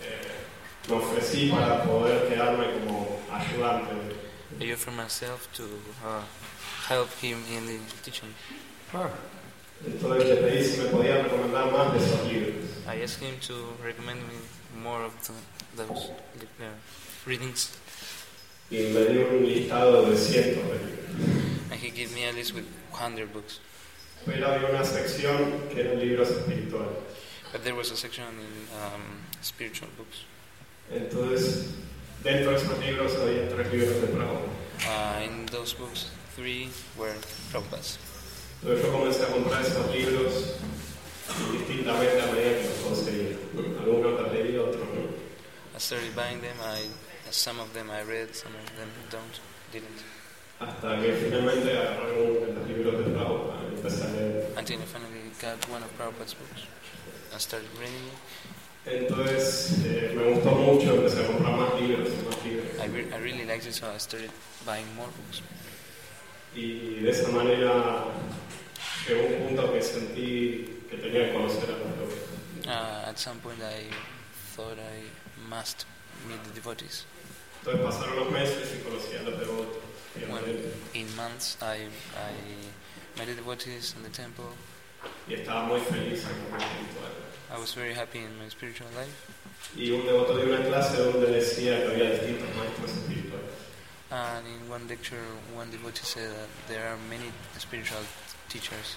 [0.02, 0.28] eh,
[0.90, 3.94] me ofrecí para poder quedarme como ayudante.
[4.60, 5.64] I offered myself to
[6.04, 6.22] uh,
[6.88, 8.34] help him in the teaching.
[8.92, 9.08] Ah,
[9.84, 12.64] Entonces le pedí si me podía recomendar más de esos libros.
[12.86, 14.36] I asked him to recommend me
[14.82, 15.32] more of the,
[15.82, 16.10] those
[16.60, 16.64] uh,
[17.26, 17.76] readings.
[18.70, 21.70] Y me dio un listado de cientos de libros.
[21.70, 23.60] And he gave me a list with 100 books.
[24.24, 26.96] Pero había una sección que eran libros espirituales.
[27.52, 30.24] But there was a section in um, spiritual books.
[30.92, 31.74] Entonces,
[32.24, 34.56] dentro de esos libros había tres libros de Prabhupada.
[34.84, 37.14] Uh, in those books, three were
[37.52, 37.98] Prabhupada's.
[38.62, 40.56] Entonces yo comencé a comprar esos libros
[41.52, 43.36] distintamente a medida que los conseguía.
[43.80, 45.06] Algunos los leí, otros no.
[45.74, 46.56] I started buying them.
[46.60, 46.88] I
[47.30, 49.40] some of them I read, some of them don't,
[49.72, 50.02] didn't.
[50.58, 54.54] Hasta que finalmente agarré los libros de Prabhupada y empecé a leer.
[54.56, 56.62] Until I finally got one of Prabhupada's books.
[57.34, 58.18] I started reading it.
[58.86, 62.66] Entonces eh, me gustó mucho, empecé a comprar más libros más libros.
[62.80, 64.30] I, re- I really liked it, so I started
[64.64, 65.42] buying more books.
[66.54, 68.04] Y de esa manera
[69.06, 72.18] llegó un punto que sentí que tenía que conocer a los devotos.
[72.66, 73.84] Uh, at some point, I
[74.54, 75.02] thought I
[75.50, 75.84] must
[76.28, 77.04] meet the devotees.
[77.66, 79.36] Entonces pasaron los meses y conocí a la
[80.32, 80.72] Well, gente.
[80.94, 82.30] in months, I, I
[83.18, 84.46] met the devotees in the temple.
[85.28, 87.10] y estaba muy feliz en el espiritual.
[87.52, 89.10] I was very happy in my spiritual life.
[89.76, 93.50] Y un devoto dio una clase donde decía que había distintos maestros espirituales.
[94.10, 95.18] And in one lecture,
[95.56, 98.02] one devotee said that there are many spiritual
[98.48, 98.94] teachers.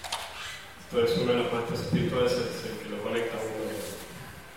[0.92, 3.66] Entonces uno de los maestros espirituales es el que lo conecta a uno,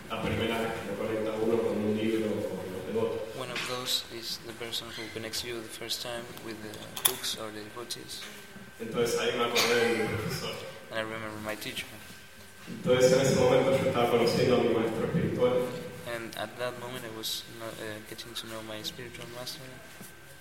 [0.10, 3.33] la primera vez que lo conecta a uno con un libro o con los devotos.
[3.74, 6.78] Is the person who connects you the first time with the
[7.10, 8.22] books or the devotees.
[8.80, 10.52] Entonces ahí me acordé de mi profesor.
[10.92, 11.88] And I remember my teacher.
[12.70, 15.66] Entonces en ese momento yo estaba conociendo a mi maestro espiritual
[16.14, 17.66] And at that moment, I was uh,
[18.10, 19.64] getting to know my spiritual master.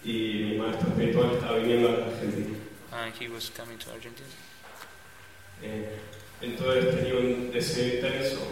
[0.04, 0.12] y
[0.52, 2.58] mi maestro espiritual estaba viniendo a Argentina.
[2.92, 4.28] And he was coming to Argentina.
[5.62, 5.98] Eh,
[6.42, 8.42] entonces tenía un deseo intenso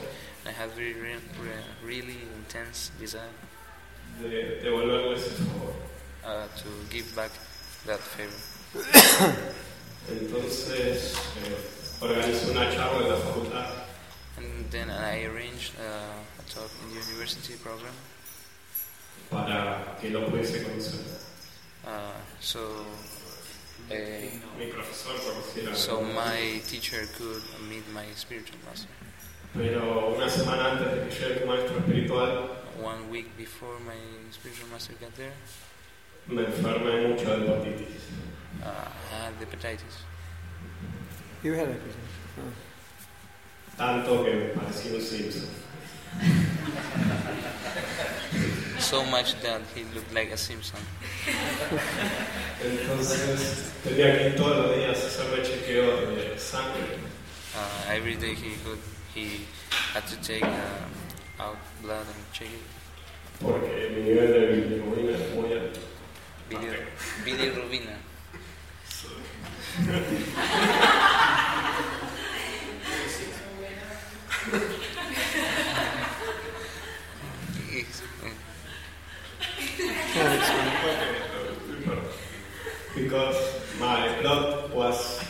[0.46, 3.28] I had very, re- re- really intense desire
[4.28, 5.74] de devolverles ese favor.
[6.24, 7.30] uh, to give back
[7.86, 8.40] that favor.
[10.10, 11.14] Entonces
[11.44, 13.66] eh, organizé una charla en la facultad
[14.38, 17.94] And then I arranged uh, a talk in the university program.
[19.30, 21.00] para que lo pudiese conocer.
[21.84, 22.60] Uh, so,
[23.90, 23.94] uh,
[24.58, 25.74] Mi profesor conociera.
[25.74, 28.88] so my teacher could meet my spiritual master.
[29.56, 32.50] Pero una semana antes de que llegue el maestro espiritual,
[32.82, 33.94] One week before my
[34.32, 35.32] spiritual master got there,
[36.28, 38.04] me enfermé mucho de hepatitis.
[38.62, 40.04] uh, I had hepatitis.
[41.42, 42.52] You had eczema.
[43.76, 45.48] Tanto que parecía un Simpson.
[48.78, 50.80] So much that he looked like a Simpson.
[52.64, 56.98] Entonces tenía que ir todos los días a hacerme chequeo de sangre.
[57.54, 58.78] Uh, every day he could,
[59.14, 59.46] he
[59.92, 62.60] had to take uh, out blood and check it.
[63.40, 65.80] Porque nivel de bilirrubina muy alto.
[67.24, 67.96] Bilirrubina.
[77.72, 78.02] Yes,
[80.14, 81.98] Yeah, it's fine.
[82.94, 83.36] Because
[83.78, 85.20] my blood was,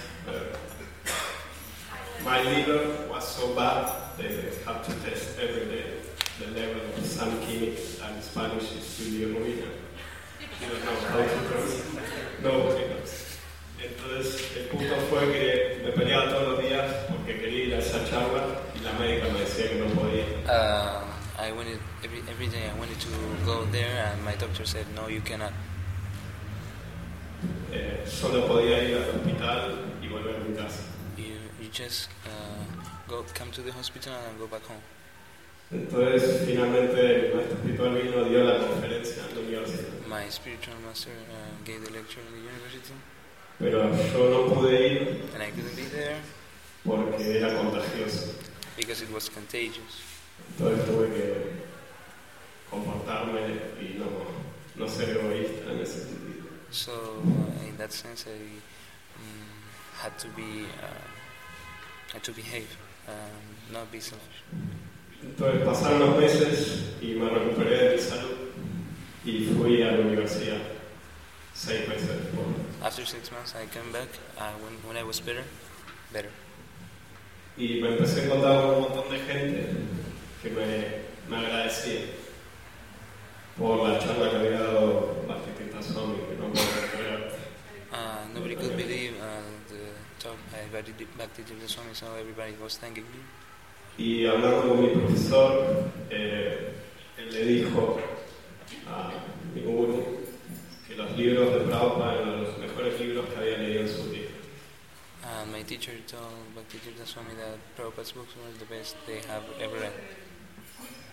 [2.24, 3.86] my liver was so bad
[4.18, 4.28] they
[4.66, 5.84] had to test every day
[6.38, 9.68] the level of some chemical and Spanish is bilirrubina.
[10.60, 11.82] You don't know how to pronounce
[12.42, 13.12] Nobody knows.
[13.78, 18.04] Entonces el punto fue que me peleaba todos los días porque quería ir a esa
[18.08, 18.44] charla
[18.74, 20.24] y la médica me decía que no podía.
[20.46, 21.04] Uh,
[21.38, 22.68] I wanted every every day.
[22.68, 23.08] I wanted to
[23.44, 25.52] go there, and my doctor said, "No, you cannot.
[27.72, 30.89] Eh, solo podía ir al hospital y volver a mi casa.
[31.72, 32.64] Just uh,
[33.08, 34.82] go come to the hospital and go back home."
[35.72, 40.06] Entonces, finalmente, espiritual vino, dio la conferencia en la universidad.
[40.08, 42.94] My spiritual master uh, gave the lecture in the university,
[43.58, 46.16] Pero yo no pude ir and I couldn't be there
[46.84, 48.34] porque era contagioso.
[48.76, 50.02] because it was contagious.
[50.58, 51.52] Entonces tuve que
[52.70, 53.40] comportarme
[53.80, 54.06] y no,
[54.76, 56.48] no ser egoísta en ese sentido.
[56.72, 56.92] So
[57.24, 58.38] uh, in that sense, I
[59.20, 60.86] mm, had to be uh,
[62.12, 62.68] had to behave,
[63.08, 64.42] um, not be selfish.
[65.22, 68.36] Entonces pasaron los meses y me recuperé de mi salud
[69.24, 70.58] y fui a la universidad
[71.54, 72.46] seis meses después.
[72.82, 74.08] After six months, I came back.
[74.38, 75.44] Uh, when when I was better,
[76.12, 76.30] better.
[77.56, 79.66] Y me empecé a encontrar con un montón de gente
[80.42, 82.00] que me, me agradecía
[83.58, 87.32] por la charla que había dado Bhaktivedanta Swami, que no puedo recordar.
[87.92, 89.42] Uh, nobody could believe uh,
[90.20, 93.20] talk I invited back to the Swami, so everybody was thanking me.
[93.98, 96.74] Y hablando con mi profesor, eh,
[97.18, 97.98] él le dijo
[98.86, 99.12] a
[99.54, 100.20] mi guru
[100.86, 104.28] que los libros de Prabhupada eran los mejores libros que había leído en su vida.
[105.22, 109.80] And my teacher told Bhaktivedanta Swami that Prabhupada's books were the best they have ever
[109.80, 109.92] read.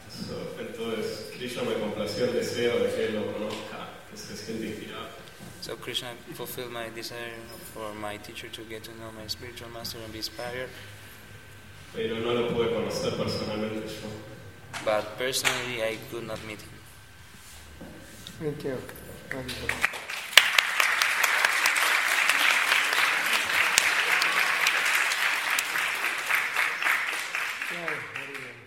[0.10, 4.68] So, entonces, Krishna me complació el deseo de que él lo conozca, que se siente
[4.68, 5.27] inspirado.
[5.68, 7.36] So Krishna fulfilled my desire
[7.74, 10.70] for my teacher to get to know my spiritual master and be inspired.
[11.94, 14.08] Pero no lo pude conocer personalmente yo.
[14.86, 16.70] But personally, I could not meet him.
[18.40, 18.78] Thank you.
[19.30, 19.68] Thank you.
[27.74, 28.58] Yeah, very good.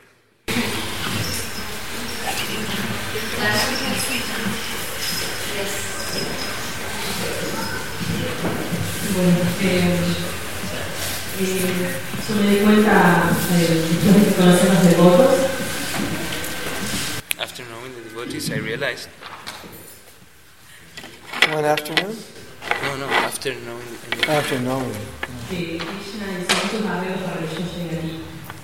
[9.13, 9.99] Bueno, eh,
[11.41, 11.97] eh,
[12.29, 15.35] yo me di cuenta eh, después de conocer los devotos
[17.39, 19.09] After knowing the devotees, I realized.
[21.53, 22.17] One afternoon?
[22.83, 23.07] No, no.
[23.07, 24.93] After knowing the, After knowing.
[25.49, 28.21] que Krishna hizo muchos arreglos para que yo llegue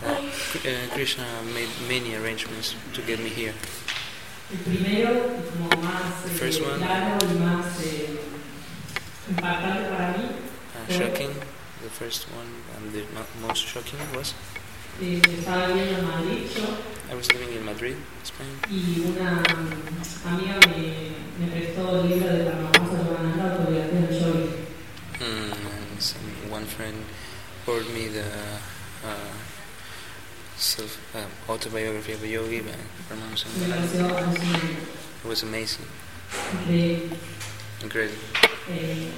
[0.07, 3.55] uh, Krishna made many arrangements to get me here.
[4.53, 6.79] El primero, y como más eh, First one.
[6.79, 8.21] claro y más eh,
[9.31, 10.25] impactante para mí,
[10.89, 11.31] Uh, shocking.
[11.83, 12.47] The first one
[12.77, 13.03] and the
[13.45, 14.35] most shocking was
[15.01, 16.63] eh, estaba viviendo en Madrid yo
[17.11, 21.11] I was living in Madrid, Spain, y una mm, amiga me,
[21.45, 24.49] me prestó el libro de Paramahansa Yogananda, Autobiografía del Yogi.
[25.21, 26.97] mm, and some, one friend
[27.67, 29.35] poured me the uh,
[30.57, 32.71] self, uh, autobiography of a yogi by
[33.09, 33.77] Paramahansa Me Yogananda.
[33.77, 34.71] pareció alucinante,
[35.25, 35.87] It was amazing,
[37.83, 38.19] incredible.
[38.71, 39.11] Eh,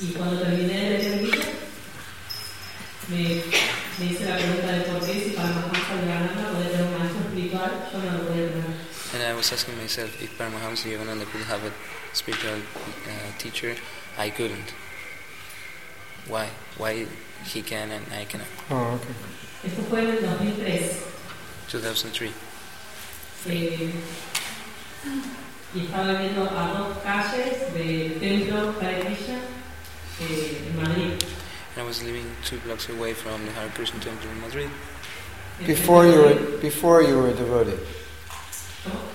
[0.00, 1.40] y cuando terminé el libro,
[3.08, 3.42] me,
[3.98, 7.88] me hice la pregunta de por qué si para Yogananda podía tener un maestro espiritual,
[7.92, 8.88] yo no lo podía tener.
[9.14, 11.72] And I was asking myself if Paramahamsa Yogananda could have a
[12.12, 12.58] spiritual
[13.06, 13.76] uh, teacher,
[14.18, 14.74] I couldn't.
[16.26, 16.48] Why?
[16.76, 17.06] Why
[17.44, 18.46] he can and I cannot?
[18.70, 19.14] Oh, okay.
[19.64, 21.02] Esto fue en el 2003.
[21.72, 22.30] 2003.
[23.46, 23.90] eh,
[25.74, 29.38] y estaba viviendo a dos calles del templo Hare Krishna
[30.20, 31.12] eh, en Madrid.
[31.76, 34.70] And I was living two blocks away from the Hare Krishna temple in Madrid.
[35.66, 37.78] Before you de- were before you were devoted.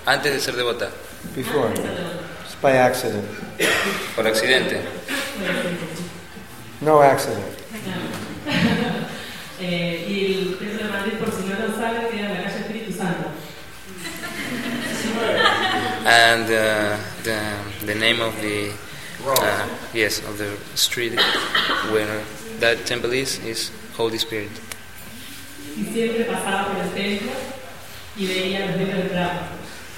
[0.06, 0.90] Antes de ser devota,
[1.34, 1.72] Before.
[2.62, 3.26] By accident.
[4.14, 4.80] por accidente.
[5.36, 6.04] Puede ser que sí.
[6.80, 7.44] No accident.
[9.64, 9.70] No.
[9.70, 12.60] Eh, y el templo de Madrid, por si no lo saben, queda en la calle
[12.60, 13.30] Espíritu Santo.
[16.06, 17.40] And uh, the,
[17.86, 18.72] the name of the
[19.26, 21.18] uh, yes of the street
[21.90, 22.22] where
[22.60, 24.50] that temple is is Holy Spirit.
[25.76, 27.32] Y siempre pasaba por el templo
[28.16, 29.40] y veía los libros de Prado.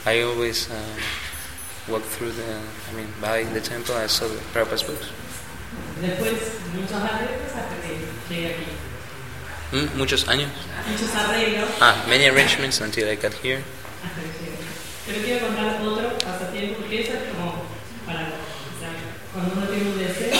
[0.06, 0.74] I always uh,
[1.88, 2.60] walk through the
[2.90, 3.96] I mean by the temple.
[3.96, 5.08] I saw the Prabhupada's books.
[6.00, 6.32] Después,
[6.74, 7.98] muchos arreglos hasta que
[8.30, 8.66] llegué aquí.
[9.72, 10.50] Mm, muchos años.
[10.90, 13.58] Muchos arreglos Ah, many arrangements until I got here.
[13.62, 15.12] que.
[15.12, 17.62] Pero quiero contar otro pasatiempo, eso es como
[18.06, 18.90] para, o sea,
[19.32, 20.36] cuando uno tiene un deseo,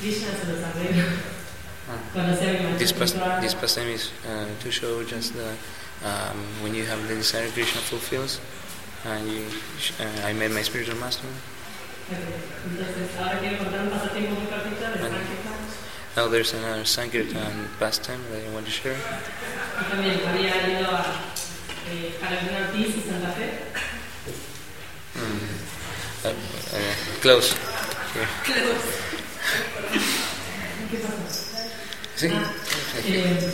[0.00, 1.04] Krishna se los arregla.
[2.14, 3.40] Conocer a mi This, pas- espiritual.
[3.40, 5.50] this pastime is uh, to show just the
[6.06, 8.40] um, when you have the desire Krishna fulfills.
[9.04, 9.42] And you,
[9.98, 11.26] uh, I met my spiritual master.
[11.26, 12.18] Ok,
[12.70, 15.51] Entonces, ahora quiero contar un pasatiempo muy particular de Sankirtan.
[16.16, 18.96] Now there's another Sankirtan pastime that you want to share.
[18.96, 21.04] Yo también había ido a
[21.90, 23.48] eh, Carolina Ortiz y Santa Fe.
[25.16, 25.62] Mm.
[26.24, 27.54] Uh, uh, close.
[28.14, 28.28] Here.
[30.90, 31.16] ¿Qué pasó?
[32.16, 32.28] Sí.
[32.30, 32.52] Ah,
[33.06, 33.52] eh.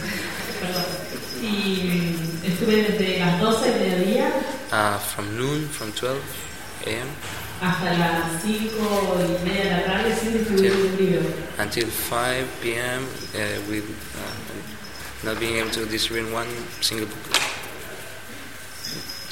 [1.40, 4.32] Y estuve desde las 12 del mediodía
[4.70, 6.20] Uh, from noon, from 12
[6.86, 7.08] a.m.
[7.60, 11.26] hasta las 5 y media de la tarde sin distribuir un libro.
[11.58, 13.02] until 5 p.m.
[13.34, 13.84] Uh, with
[14.14, 16.46] uh, not being able to distribute one
[16.80, 17.36] single book.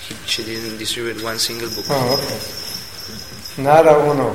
[0.02, 1.86] He, she didn't distribute one single book.
[1.88, 3.62] Oh, okay.
[3.62, 4.34] Nada uno.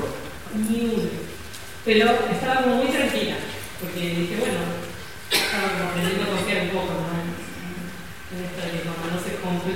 [0.55, 1.09] Ni uno.
[1.83, 3.35] Pero estaba como muy tranquila,
[3.79, 4.59] porque dije, bueno,
[5.31, 7.11] estaba como aprendiendo a confiar un poco ¿no?
[8.31, 9.75] en esto de como no se cumple,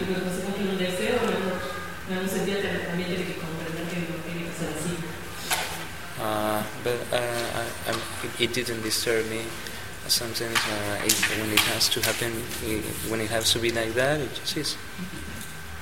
[6.85, 7.99] but uh, I, I'm,
[8.39, 9.41] it, didn't disturb me.
[10.07, 12.31] Sometimes uh, it, when it has to happen,
[12.63, 14.77] it, when it has to be like that, it just is.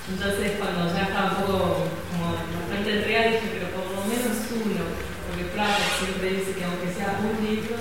[0.10, 4.84] Entonces cuando ya estaba un poco como bastante entregada dije, pero por lo menos uno,
[5.28, 7.76] porque Prado siempre dice que aunque sea un libro,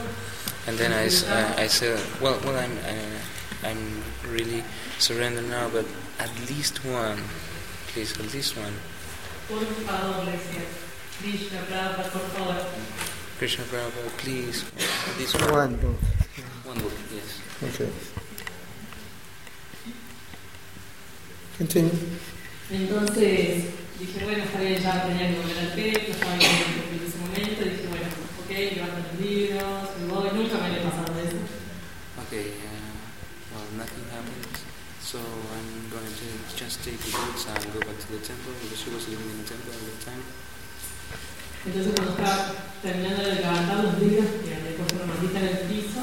[0.68, 4.62] And then I, s- uh, I said, well, well, I'm, uh, I'm really
[5.00, 5.84] surrendered now, but
[6.20, 7.18] at least one,
[7.88, 8.72] please, at least one.
[9.48, 10.62] por favor, decía,
[11.20, 12.56] Krishna, Prabhupada, por favor.
[13.42, 14.62] Krishna Prabhupada, please,
[15.18, 15.50] This one.
[15.50, 15.98] One book.
[16.62, 17.42] One book, yes.
[17.74, 17.90] Okay.
[21.58, 21.90] Continue.
[22.70, 23.64] Entonces
[23.98, 26.52] dije, bueno, está bien, ya tenía que volver al pecho, estaba bien
[26.86, 28.06] en ese momento, dije, bueno,
[28.46, 31.42] ok, levanto los libros, me voy, nunca me había pasado eso.
[32.22, 32.94] Okay, uh,
[33.50, 34.54] well, nothing happened,
[35.02, 38.78] so I'm going to just take the books and go back to the temple because
[38.78, 40.22] she was living in the temple at the time.
[41.64, 42.52] Entonces cuando estaba
[42.82, 46.02] terminando de levantar los libros, que había puesto una maldita en el piso,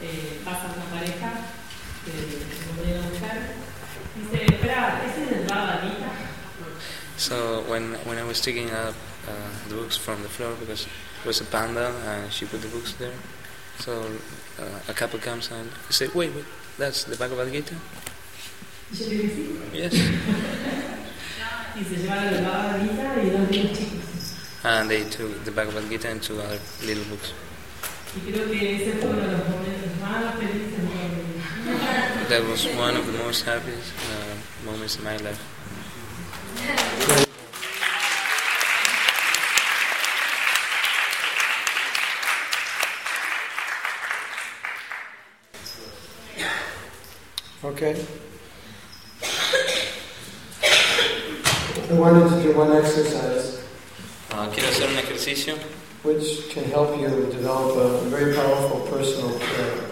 [0.00, 1.32] eh, pasa una pareja
[2.04, 2.12] que
[2.82, 3.54] me a buscar,
[4.14, 5.44] dice, espera, ¿ese es el
[7.16, 8.94] So when when I was taking up
[9.26, 12.68] uh, the books from the floor because it was a panda and she put the
[12.68, 13.14] books there,
[13.78, 13.92] so
[14.58, 16.44] uh, a couple comes and say, wait, wait,
[16.76, 17.74] that's the Bhagavad Gita?
[18.92, 19.60] Y yo le dije, sí.
[19.72, 19.94] Yes.
[21.76, 24.03] Y se llevaron el Bhagavad Gita y dos libros chicos.
[24.64, 27.32] And they took the Bhagavad Gita and two other little books.
[28.16, 32.28] Y creo que ese fue uno de los momentos más felices de mi vida.
[32.28, 35.40] That was one of the most happiest uh, moments in my life.
[47.64, 48.06] Okay.
[51.90, 53.33] I wanted to do one exercise
[54.54, 55.54] Quiero hacer un ejercicio
[56.04, 59.90] which can help you develop a very powerful personal prayer.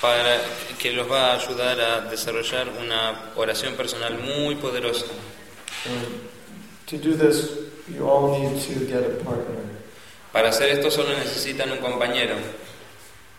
[0.00, 0.40] para
[0.78, 5.06] que los va a ayudar a desarrollar una oración personal muy poderosa.
[6.86, 7.50] To do this,
[7.88, 9.62] you all need to get a partner.
[10.32, 12.36] Para hacer esto solo necesitan un compañero.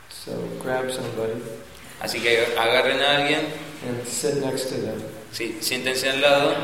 [0.09, 0.31] So
[0.63, 1.33] grab somebody
[2.01, 3.41] Así que agarren a alguien,
[3.87, 5.01] and sit next to them,
[5.31, 6.55] sí, siéntense al lado.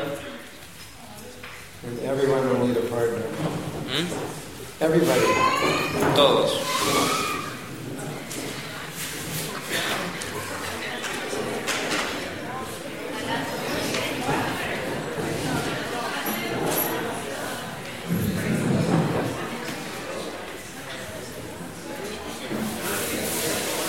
[1.84, 3.22] and everyone will need a partner.
[3.92, 4.06] ¿Mm?
[4.80, 5.20] Everybody.
[6.16, 6.60] Todos.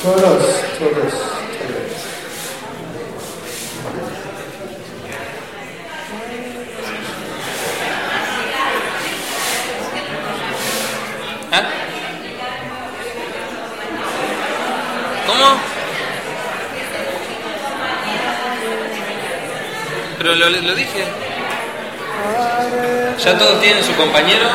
[0.02, 1.23] Todos, todos, todos.
[20.50, 21.06] Lo, dije.
[23.24, 24.48] Ya todos tienen su compañero.